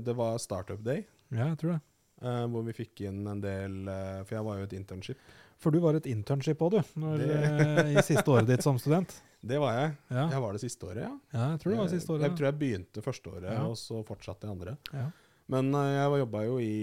[0.07, 1.03] Det var Startup Day.
[1.29, 1.81] Ja, jeg tror det.
[2.19, 5.19] Uh, hvor vi fikk inn en del uh, For jeg var jo et internship.
[5.59, 6.99] For du var et internship òg, du.
[7.03, 9.11] Når, eh, I siste året ditt som student.
[9.49, 9.91] Det var jeg.
[10.11, 11.11] Ja, Jeg var det siste året, ja.
[11.31, 12.23] ja jeg tror det var siste året.
[12.25, 13.61] Jeg tror jeg begynte første året, Ja.
[13.67, 14.73] og så fortsatte det andre.
[14.91, 15.05] Ja.
[15.49, 16.73] Men eh, jeg jobba jo i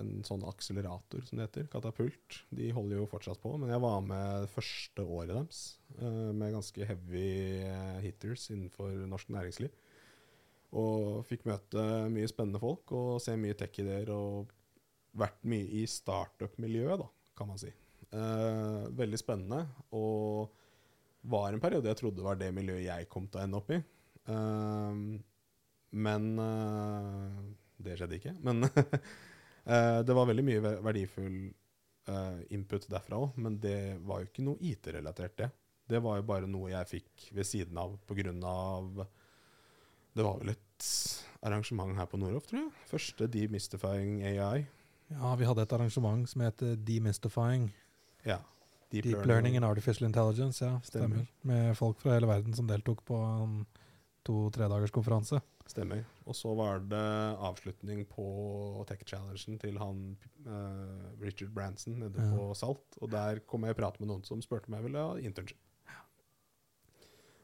[0.00, 1.68] en sånn akselerator, som det heter.
[1.72, 2.40] Katapult.
[2.54, 3.52] De holder jo fortsatt på.
[3.60, 5.62] Men jeg var med første året deres,
[5.98, 7.26] eh, med ganske heavy
[7.60, 9.72] eh, hitters innenfor norsk næringsliv.
[10.80, 14.48] Og fikk møte mye spennende folk og se mye tech-ideer og
[15.14, 17.06] vært mye i startup-miljøet, da,
[17.38, 17.70] kan man si.
[18.10, 19.60] Veldig spennende.
[19.94, 20.50] Og
[21.30, 23.78] var en periode jeg trodde var det miljøet jeg kom til å ende opp i.
[25.94, 26.26] Men
[27.76, 28.34] det skjedde ikke.
[28.44, 31.36] Men eh, det var veldig mye verdifull
[32.08, 33.36] eh, input derfra òg.
[33.40, 35.50] Men det var jo ikke noe IT-relatert, det.
[35.90, 37.98] Det var jo bare noe jeg fikk ved siden av
[38.48, 39.02] av
[40.14, 40.86] Det var vel et
[41.44, 42.72] arrangement her på Nordhoff, tror jeg.
[42.88, 44.66] Første Demystifying AI.
[45.10, 47.72] ja, vi hadde et arrangement som het Demystifying
[48.24, 48.38] Ja.
[49.02, 50.64] Deep, Learning and Artificial Intelligence.
[50.64, 51.24] Ja, stemmer.
[51.24, 51.26] Stemmer.
[51.42, 53.66] Med folk fra hele verden som deltok på en
[54.24, 55.40] to-tredagerskonferanse.
[55.66, 56.02] Stemmer.
[56.28, 57.00] Og så var det
[57.40, 58.24] avslutning på
[58.88, 60.02] Tech-challengen til han
[60.44, 62.30] uh, Richard Branson nede Ja.
[62.36, 62.98] på Salt.
[63.00, 65.14] Og der kom jeg i prat med noen som spurte meg om jeg ville ha
[65.24, 65.60] internship.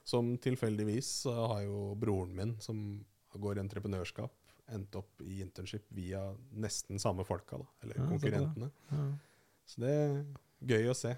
[0.04, 2.78] Som tilfeldigvis så har jo broren min, som
[3.38, 4.32] går i entreprenørskap,
[4.74, 8.18] endt opp i internship via nesten samme folka, da, eller Ja, så bra.
[8.18, 8.70] konkurrentene.
[8.90, 9.04] Ja.
[9.70, 10.16] Så det er
[10.72, 11.16] gøy å se.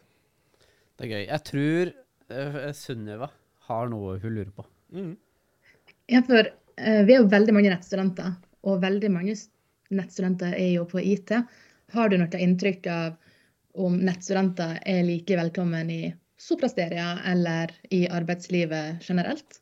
[0.98, 1.22] Det er gøy.
[1.26, 1.92] Jeg tror
[2.36, 3.30] uh, Sunniva
[3.68, 4.66] har noe hun lurer på.
[4.92, 5.14] Mm.
[6.12, 8.34] Jeg eh, vi er jo veldig mange nettstudenter,
[8.68, 9.34] og veldig mange
[9.92, 11.34] nettstudenter er jo på IT.
[11.92, 13.18] Har du noe inntrykk av
[13.82, 16.02] om nettstudenter er like velkommen i
[16.42, 19.60] Soprasteria eller i arbeidslivet generelt?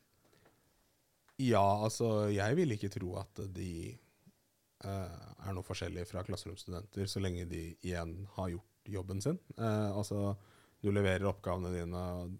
[1.40, 3.96] Ja, altså, jeg vil ikke tro at de
[4.84, 9.38] uh, er noe forskjellig fra klasseromsstudenter, så lenge de igjen har gjort jobben sin.
[9.56, 10.34] Uh, altså,
[10.80, 12.34] du leverer oppgavene dine, og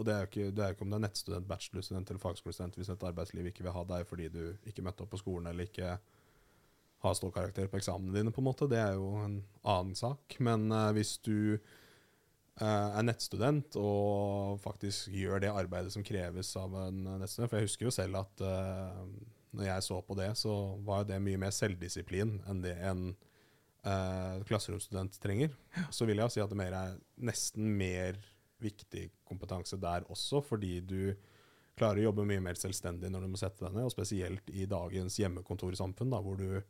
[0.00, 2.78] det er jo ikke, det er jo ikke om du er nettstudent, bachelorstudent eller fagskolestudent
[2.78, 5.68] hvis et arbeidsliv ikke vil ha deg fordi du ikke møtte opp på skolen eller
[5.68, 5.98] ikke
[7.02, 8.68] har ståkarakter på eksamene dine, på en måte.
[8.70, 10.36] Det er jo en annen sak.
[10.38, 16.76] Men uh, hvis du uh, er nettstudent og faktisk gjør det arbeidet som kreves av
[16.86, 17.50] en nettstudent.
[17.50, 19.02] For jeg husker jo selv at uh,
[19.52, 20.54] når jeg så på det, så
[20.86, 23.08] var jo det mye mer selvdisiplin enn det en
[23.84, 25.52] uh, klasseromsstudent trenger.
[25.90, 28.20] Så vil jeg si at det mer er nesten mer
[28.62, 31.00] viktig kompetanse der også, fordi du
[31.78, 34.66] klarer å jobbe mye mer selvstendig når du må sette deg ned, og spesielt i
[34.68, 36.60] dagens hjemmekontorsamfunn, da, hvor du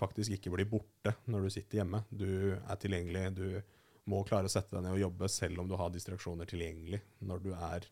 [0.00, 2.02] faktisk ikke blir borte når du sitter hjemme.
[2.10, 3.46] Du er tilgjengelig, du
[4.10, 7.44] må klare å sette deg ned og jobbe selv om du har distraksjoner tilgjengelig når
[7.44, 7.86] du er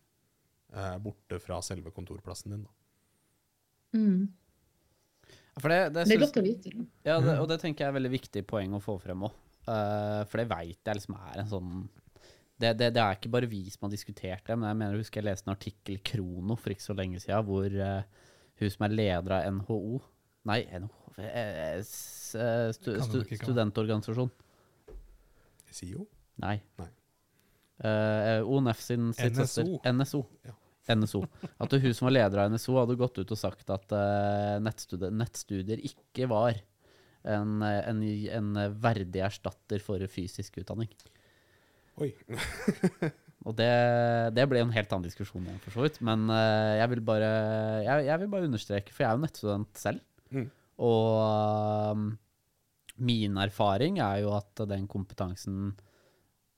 [0.75, 2.67] eh, borte fra selve kontorplassen din.
[2.67, 4.01] Da.
[4.01, 4.27] Mm.
[5.61, 6.75] For det, det, Det er godt å vite.
[7.07, 9.39] Ja, det, og det tenker jeg er veldig viktig poeng å få frem òg.
[9.71, 11.73] for det veit jeg liksom er en sånn
[12.61, 15.21] det, det, det er ikke bare vi som har diskutert det, men jeg mener husker
[15.21, 18.31] jeg leste en artikkel i Krono for ikke så lenge siden, hvor uh,
[18.61, 20.01] hun som er leder av NHO
[20.49, 23.19] Nei, NHO eh, eh, stu, stu.
[23.37, 24.31] Studentorganisasjon.
[25.71, 26.07] SIO?
[26.41, 26.57] Nei.
[26.81, 26.89] Nei.
[27.81, 29.45] Uh, ONF sin sitt NSO.
[29.45, 30.23] søster- NSO.
[30.49, 30.57] Ja.
[30.97, 31.21] NSO.
[31.61, 35.13] At hun som var leder av NSO, hadde gått ut og sagt at uh, nettstudier,
[35.15, 36.57] nettstudier ikke var
[37.29, 38.01] en, en,
[38.33, 38.51] en
[38.81, 40.89] verdig erstatter for fysisk utdanning.
[41.99, 42.13] Oi.
[43.49, 43.71] Og det,
[44.37, 46.01] det ble en helt annen diskusjon igjen, for så vidt.
[46.05, 47.31] Men eh, jeg vil bare
[47.87, 50.03] jeg, jeg vil bare understreke, for jeg er jo nettstudent selv.
[50.31, 50.51] Mm.
[50.85, 52.11] Og um,
[53.01, 55.73] min erfaring er jo at den kompetansen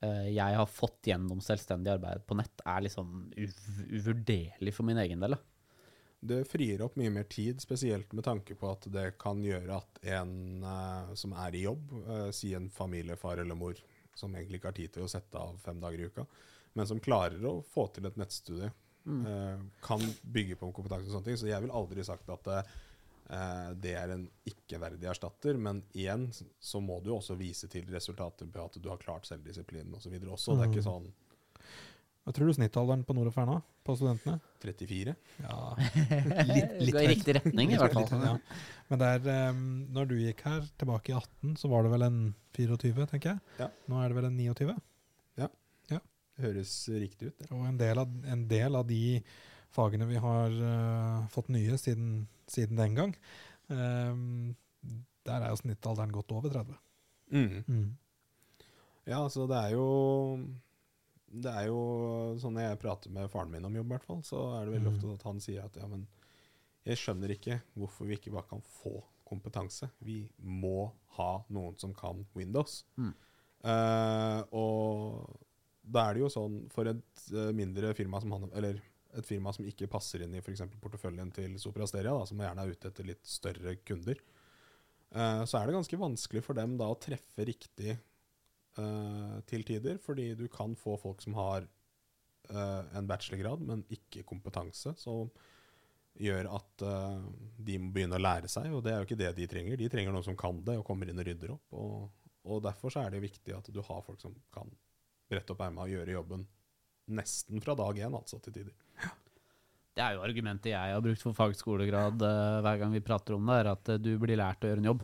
[0.03, 5.23] eh, jeg har fått gjennom selvstendig arbeid på nett, er liksom uvurderlig for min egen
[5.23, 5.37] del.
[6.23, 10.03] Det frier opp mye mer tid, spesielt med tanke på at det kan gjøre at
[10.19, 11.95] en eh, som er i jobb,
[12.35, 13.79] si en familiefar eller mor,
[14.15, 16.25] som egentlig ikke har tid til å sette av fem dager i uka,
[16.73, 18.71] men som klarer å få til et nettstudie,
[19.29, 21.39] eh, kan bygge på kompetanse og sånne ting.
[21.39, 22.73] Så jeg vil aldri sagt at eh,
[23.79, 28.65] det er en ikke-verdig erstatter, men igjen så må du også vise til resultater på
[28.65, 30.15] at du har klart selvdisiplinen osv.
[30.23, 30.57] også.
[30.57, 31.11] Det er ikke sånn
[32.23, 34.37] Hva tror du snittalderen på Nord og Ferna på studentene?
[34.63, 35.15] 34.
[35.43, 35.57] Ja,
[36.53, 38.07] Litt, litt Går i riktig retning, i hvert fall.
[38.07, 38.61] Litt, ja.
[38.87, 42.21] Men der, um, når du gikk her tilbake i 18, så var det vel en
[42.55, 43.43] 24, tenker jeg.
[43.59, 43.67] Ja.
[43.91, 44.79] Nå er det vel en 29.
[46.41, 47.49] Høres riktig ut, Ja.
[47.55, 49.21] Og en del av, en del av de
[49.73, 53.13] fagene vi har uh, fått nye siden, siden den gang,
[53.69, 54.55] um,
[55.23, 56.79] der er jo snittalderen godt over 30.
[57.33, 57.63] Mm.
[57.67, 57.91] Mm.
[59.05, 59.85] Ja, altså det er jo
[61.33, 61.79] Det er jo
[62.41, 64.91] sånn jeg prater med faren min om jobb, i hvert fall, så er det veldig
[64.91, 64.95] Mm.
[64.95, 66.05] ofte at han sier at ja, men
[66.85, 69.89] jeg skjønner ikke hvorfor vi ikke bare kan få kompetanse.
[70.03, 72.83] Vi må ha noen som kan Windows.
[72.97, 73.13] Mm.
[73.63, 75.39] Uh, og
[75.83, 78.81] da er det jo sånn for et eh, mindre firma som han Eller
[79.13, 80.61] et firma som ikke passer inn i f.eks.
[80.81, 84.19] porteføljen til Soprasteria, da, som gjerne er ute etter litt større kunder,
[85.15, 87.97] uh, så er det ganske vanskelig for dem da å treffe riktig
[88.81, 91.67] eh, til tider, fordi du kan få folk som har
[92.51, 95.29] uh, en bachelorgrad, men ikke kompetanse, som
[96.19, 97.21] gjør at uh,
[97.57, 99.79] de må begynne å lære seg, og det er jo ikke det de trenger.
[99.79, 101.77] De trenger noen som kan det, og kommer inn og rydder opp.
[101.79, 102.09] Og,
[102.43, 104.69] og derfor er det viktig at du har folk som kan
[105.31, 106.47] brette opp ermet og gjøre jobben
[107.13, 108.75] nesten fra dag én, altså, til tider.
[109.93, 113.49] Det er jo argumentet jeg har brukt for fagskolegrad uh, hver gang vi prater om
[113.49, 115.03] det, er at uh, du blir lært å gjøre en jobb.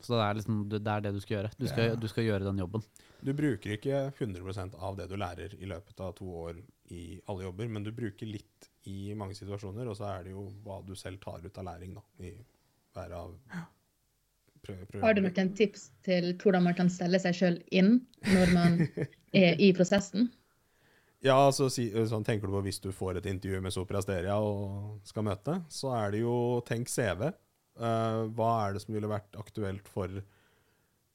[0.00, 1.50] Så det er, liksom, det er det du skal gjøre.
[1.60, 1.96] Du skal, Ja.
[1.96, 2.84] du skal gjøre den jobben.
[3.20, 7.44] Du bruker ikke 100% av det du lærer i løpet av to år i alle
[7.44, 10.94] jobber, men du bruker litt i mange situasjoner, og så er det jo hva du
[10.96, 12.32] selv tar ut av læring da, i
[12.96, 13.34] hver av.
[15.00, 18.76] Har du noen tips til hvordan man kan stelle seg sjøl inn når man
[19.36, 20.30] er i prosessen?
[21.24, 24.38] Ja, altså si, sånn tenker du på hvis du får et intervju med Sopra Steria
[24.40, 26.34] og skal møte, så er det jo
[26.68, 27.26] tenk CV.
[27.80, 30.22] Eh, hva er det som ville vært aktuelt for uh,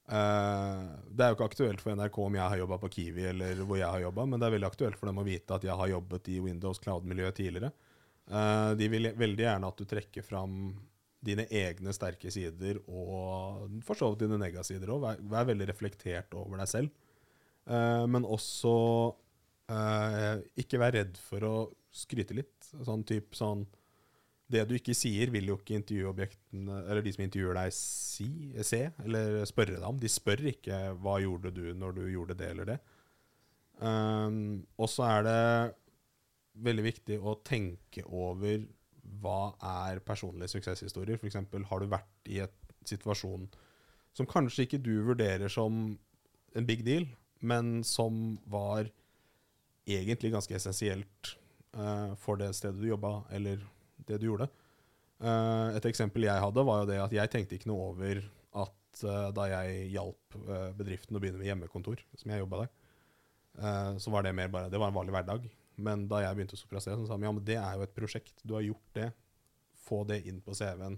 [0.10, 3.78] Det er jo ikke aktuelt for NRK om jeg har jobba på Kiwi eller hvor
[3.78, 5.92] jeg har jobba, men det er veldig aktuelt for dem å vite at jeg har
[5.94, 7.72] jobbet i Windows Cloud-miljøet tidligere.
[8.26, 10.74] Uh, de vil veldig gjerne at du trekker fram
[11.26, 15.06] dine egne sterke sider og for så vidt dine negasider òg.
[15.06, 16.92] Vær, vær veldig reflektert over deg selv.
[17.66, 18.74] Men også
[20.62, 21.54] ikke vær redd for å
[21.90, 22.68] skryte litt.
[22.86, 23.64] Sånn typ sånn
[24.52, 28.28] Det du ikke sier, vil jo ikke intervjuobjektene, eller de som intervjuer deg, si,
[28.62, 29.98] se eller spørre deg om.
[30.02, 32.84] De spør ikke 'hva gjorde du når du gjorde det eller det'.
[33.82, 35.76] Um, og så er det
[36.64, 38.64] veldig viktig å tenke over
[39.22, 41.20] hva er personlige suksesshistorier.
[41.20, 41.36] F.eks.
[41.70, 42.56] har du vært i et
[42.88, 43.50] situasjon
[44.16, 45.98] som kanskje ikke du vurderer som
[46.56, 47.08] en big deal,
[47.44, 48.88] men som var
[49.86, 51.36] egentlig ganske essensielt
[51.76, 53.60] uh, for det stedet du jobba, eller
[54.10, 54.48] det du gjorde.
[55.24, 58.20] Uh, et eksempel jeg hadde, var jo det at jeg tenkte ikke noe over
[58.66, 60.40] at uh, da jeg hjalp
[60.78, 62.74] bedriften å begynne med hjemmekontor, som jeg jobba der,
[64.04, 65.46] så var det mer bare Det var en vanlig hverdag.
[65.80, 67.96] Men da jeg begynte å soprastere, så sa de ja, men det er jo et
[67.96, 68.42] prosjekt.
[68.44, 69.10] Du har gjort det.
[69.86, 70.98] Få det inn på CV-en.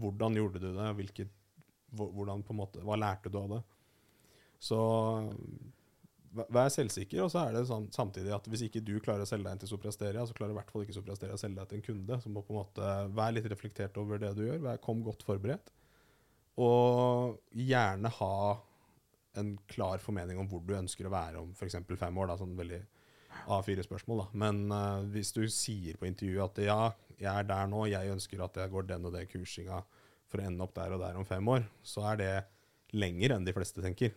[0.00, 0.88] Hvordan gjorde du det?
[0.98, 1.32] Hvilket,
[1.96, 3.62] hvordan måte, hva lærte du av det?
[4.60, 4.78] Så
[6.34, 9.46] vær selvsikker, og så er det sånn samtidig at hvis ikke du klarer å selge
[9.46, 11.80] deg inn til Soprasteria, så klarer i hvert fall ikke Soprasteria å selge deg til
[11.80, 12.20] en kunde.
[12.22, 14.60] Så må på en måte være litt reflektert over det du gjør.
[14.66, 15.72] Vær, kom godt forberedt.
[16.58, 18.38] Og gjerne ha
[19.38, 21.78] en klar formening om hvor du ønsker å være om f.eks.
[22.00, 22.32] fem år.
[22.32, 22.82] Da, sånn veldig
[23.48, 24.28] A4-spørsmål, da.
[24.44, 26.80] Men uh, hvis du sier på intervjuet at ja,
[27.18, 29.82] jeg er der nå, jeg ønsker at jeg går den og den kursinga
[30.28, 32.32] for å ende opp der og der om fem år, så er det
[32.96, 34.14] lenger enn de fleste tenker.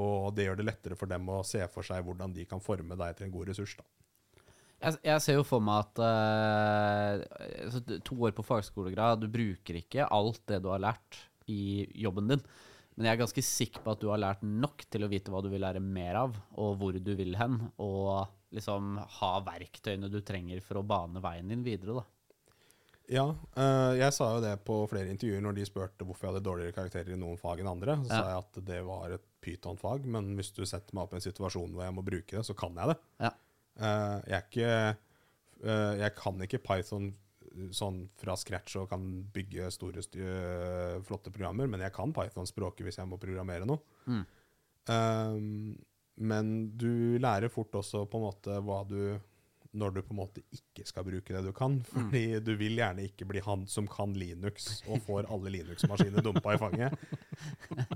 [0.00, 2.96] Og det gjør det lettere for dem å se for seg hvordan de kan forme
[2.96, 3.76] deg til en god ressurs.
[3.76, 3.84] da.
[4.82, 6.00] Jeg, ser jo for meg at
[7.70, 11.20] uh, to år på fagskolegrad, du bruker ikke alt det du har lært
[11.50, 12.42] i jobben din.
[12.96, 15.40] Men jeg er ganske sikker på at du har lært nok til å vite hva
[15.44, 20.18] du vil lære mer av, og hvor du vil hen, og liksom ha verktøyene du
[20.26, 22.04] trenger for å bane veien din videre, da.
[23.10, 26.46] Ja, øh, jeg sa jo det på flere intervjuer når de spurte hvorfor jeg hadde
[26.46, 27.96] dårligere karakterer i noen fag enn andre.
[28.04, 28.20] Så ja.
[28.20, 31.24] sa jeg at det var et pytonfag, men hvis du setter meg opp i en
[31.24, 32.98] situasjon hvor jeg må bruke det, så kan jeg det.
[33.26, 33.32] Ja.
[33.72, 34.72] Uh, jeg, er ikke,
[35.64, 37.12] uh, jeg kan ikke Python
[37.74, 43.00] sånn fra scratch og kan bygge store, uh, flotte programmer, men jeg kan Python-språket hvis
[43.00, 43.82] jeg må programmere noe.
[44.06, 44.22] Mm.
[44.92, 45.74] Um,
[46.22, 48.98] men du lærer fort også på en måte hva du
[49.72, 51.78] Når du på en måte ikke skal bruke det du kan.
[51.80, 51.86] Mm.
[51.94, 52.44] Fordi mm.
[52.44, 56.60] du vil gjerne ikke bli han som kan Linux og får alle Linux-maskiner dumpa i
[56.60, 56.92] fanget.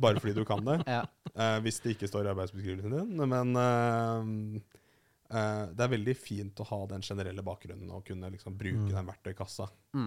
[0.00, 0.78] Bare fordi du kan det.
[0.88, 1.02] Ja.
[1.34, 3.28] Uh, hvis det ikke står i arbeidsbeskrivelsen din.
[3.28, 4.82] Men uh,
[5.26, 8.92] Uh, det er veldig fint å ha den generelle bakgrunnen og kunne liksom bruke mm.
[8.94, 9.66] den verktøykassa
[9.98, 10.04] mm.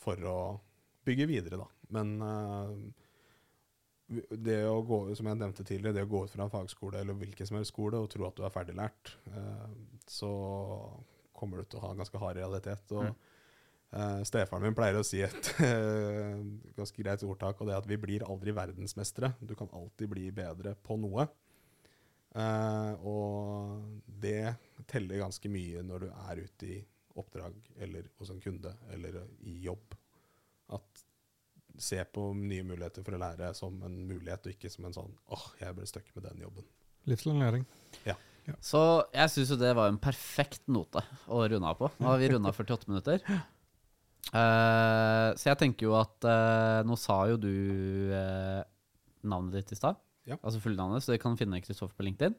[0.00, 0.38] for å
[1.04, 1.66] bygge videre, da.
[1.92, 2.14] Men
[4.08, 7.20] det å gå som jeg nevnte tidligere, det å gå ut fra en fagskole eller
[7.20, 9.12] hvilken som helst skole og tro at du er ferdiglært,
[10.10, 10.30] så
[11.36, 12.94] kommer du til å ha en ganske hard realitet.
[12.96, 14.24] Og mm.
[14.26, 15.52] stefaren min pleier å si et
[16.78, 19.34] ganske greit ordtak, og det er at vi blir aldri verdensmestere.
[19.40, 21.28] Du kan alltid bli bedre på noe.
[22.36, 24.52] Uh, og det
[24.86, 26.76] teller ganske mye når du er ute i
[27.18, 29.96] oppdrag eller hos en kunde eller i jobb.
[30.76, 31.04] At
[31.78, 35.14] se på nye muligheter for å lære som en mulighet, og ikke som en sånn
[35.28, 36.66] åh, oh, jeg ble stuck med den jobben.
[37.08, 37.64] Livslang læring.
[38.06, 38.16] Ja.
[38.48, 38.56] Ja.
[38.64, 38.82] Så
[39.12, 41.90] jeg syns jo det var en perfekt note å runde av på.
[42.00, 43.24] Nå har vi runda 48 minutter.
[44.28, 47.52] Uh, så jeg tenker jo at uh, Nå sa jo du
[49.28, 50.00] navnet ditt i stad.
[50.28, 50.36] Ja.
[50.42, 52.36] Altså fullnavnet, så dere kan finne Kristoffer på LinkedIn.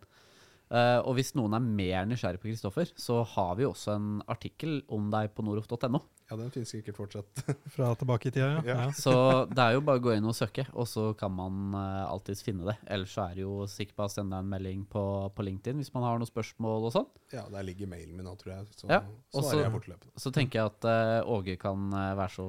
[0.70, 4.84] Uh, og hvis noen er mer nysgjerrig på Kristoffer, så har vi også en artikkel
[4.94, 6.04] om deg på noroff.no.
[6.30, 7.40] Ja, den finnes sikkert fortsatt.
[7.74, 8.62] Fra tilbake i tida, ja.
[8.70, 8.92] ja.
[8.94, 9.14] Så
[9.50, 12.44] det er jo bare å gå inn og søke, og så kan man uh, alltids
[12.46, 12.76] finne det.
[12.86, 15.02] Ellers så er det jo sikkert bare å sende en melding på,
[15.34, 17.08] på, LinkedIn hvis man har noen spørsmål og sånn.
[17.34, 18.68] Ja, der ligger mailen min nå, tror jeg.
[18.78, 19.00] Så ja.
[19.34, 20.22] svarer jeg fortløpende.
[20.22, 22.46] Så tenker jeg at uh, Åge kan uh, være så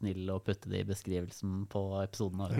[0.00, 2.42] snill å putte det i beskrivelsen på episoden.
[2.50, 2.58] ja,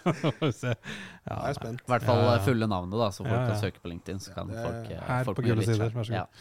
[0.00, 1.84] jeg er spent.
[1.84, 4.24] I hvert fall fulle navnet, da, så folk kan søke på LinkedIn.
[4.24, 6.32] Så kan folk, Her folk på Gule sider, vær så god.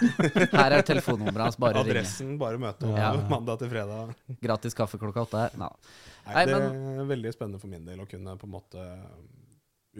[0.60, 3.10] Her er telefonnummeret hans, bare ringe pressen bare møte opp ja.
[3.30, 4.14] mandag til fredag.
[4.42, 5.44] Gratis kaffe klokka åtte.
[5.60, 5.70] Nei.
[6.30, 8.86] Nei, det er veldig spennende for min del å kunne på en måte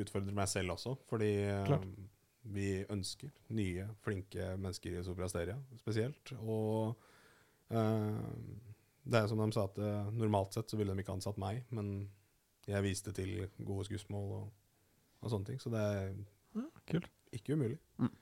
[0.01, 0.95] utfordre meg selv også.
[1.11, 1.31] Fordi
[1.67, 1.87] Klart.
[2.55, 6.35] vi ønsker nye, flinke mennesker i Soprasteria spesielt.
[6.41, 6.95] Og
[7.75, 8.21] uh,
[9.11, 11.65] det er som de sa at uh, normalt sett så ville de ikke ansatt meg,
[11.75, 12.09] men
[12.69, 14.51] jeg viste til gode skussmål og,
[15.25, 15.63] og sånne ting.
[15.63, 16.13] Så det er
[16.61, 17.01] ja,
[17.35, 17.81] ikke umulig.
[17.99, 18.13] Mm.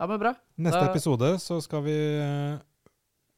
[0.00, 0.32] Ja, men bra.
[0.56, 0.88] Neste da...
[0.88, 1.96] episode så skal vi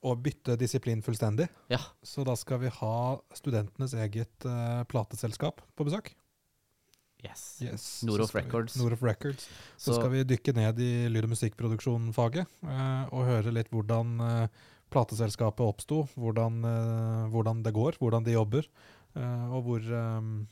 [0.03, 1.46] å bytte disiplin fullstendig.
[1.70, 1.78] Ja.
[2.03, 2.96] Så da skal vi ha
[3.38, 6.11] studentenes eget uh, plateselskap på besøk.
[7.22, 7.62] Yes.
[7.62, 7.84] yes.
[8.03, 8.74] Noroff Records.
[8.80, 9.46] Noroff Records.
[9.76, 14.16] Så, så, skal vi dykke ned i lyd- og musikkproduksjonfaget uh, og høre litt hvordan,
[14.18, 18.68] uh, plateselskapet oppsto, hvordan, eh, hvordan det går, hvordan de jobber,
[19.16, 20.48] eh, og hvor, um,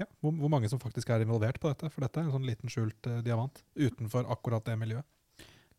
[0.00, 1.90] ja, hvor, hvor mange som faktisk er involvert på dette.
[1.92, 5.06] For dette er en sånn liten skjult eh, diamant utenfor akkurat det miljøet.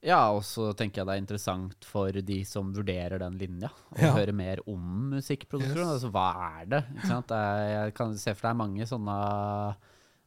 [0.03, 4.01] Ja, og så tenker jeg det er interessant for de som vurderer den linja, å
[4.01, 4.11] Ja.
[4.13, 5.77] høre mer om musikkproduksjon.
[5.77, 5.93] Yes.
[6.03, 6.83] Altså, hva er det?
[7.01, 9.75] Det er, jeg kan se for deg mange sånne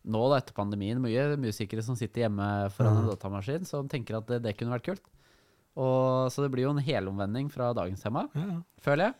[0.08, 3.10] Nå da, etter pandemien, mye musikere som sitter hjemme foran en Mhm.
[3.10, 5.02] datamaskin, som tenker at det, det kunne vært kult.
[5.76, 8.62] Og, så det blir jo en helomvending fra dagens tema, Ja, ja.
[8.80, 9.14] føler jeg.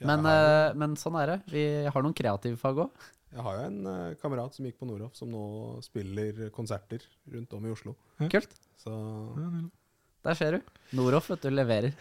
[0.00, 1.42] Ja, Men, jeg, har, eh, men sånn er det.
[1.46, 2.90] Vi har noen kreative fag òg.
[3.32, 7.00] jeg har jo en eh, kamerat som gikk på Noroff, som nå spiller konserter
[7.30, 7.94] rundt om i Oslo.
[8.18, 8.50] Kult.
[8.84, 8.94] Så
[10.24, 10.70] Der ser du.
[10.96, 11.92] Noroff, vet du, leverer.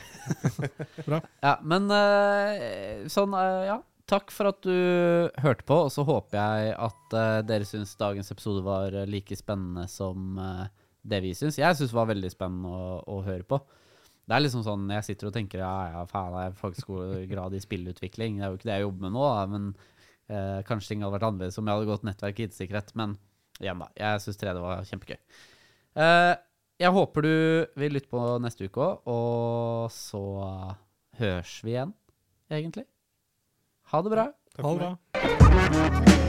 [1.08, 1.20] Bra.
[1.44, 3.80] Ja, men eh, sånn, eh, ja.
[4.08, 8.34] Takk for at du hørte på, og så håper jeg at eh, dere syns dagens
[8.36, 10.36] episode var like spennende som
[11.04, 11.60] det vi syns.
[11.60, 13.60] Jeg syns det var veldig spennende å, å høre på.
[14.24, 17.64] Det er liksom sånn, Jeg sitter og tenker ja, ja, faen, jeg er fagskolegrad i
[17.64, 18.40] spillutvikling.
[18.40, 19.66] Det er jo ikke det jeg jobber med nå, da, men
[20.32, 22.94] eh, kanskje ting hadde vært annerledes om jeg hadde gått nettverk og IT-sikkerhet.
[23.00, 23.18] Men
[23.60, 23.90] igjen, da.
[24.00, 25.20] Jeg syns 3D var kjempegøy.
[26.04, 26.32] Eh,
[26.84, 27.34] jeg håper du
[27.80, 30.24] vil lytte på neste uke òg, og så
[31.20, 31.94] høres vi igjen,
[32.52, 32.86] egentlig.
[33.94, 34.28] Ha det bra.
[34.56, 36.12] takk Ha for det meg.
[36.12, 36.23] bra.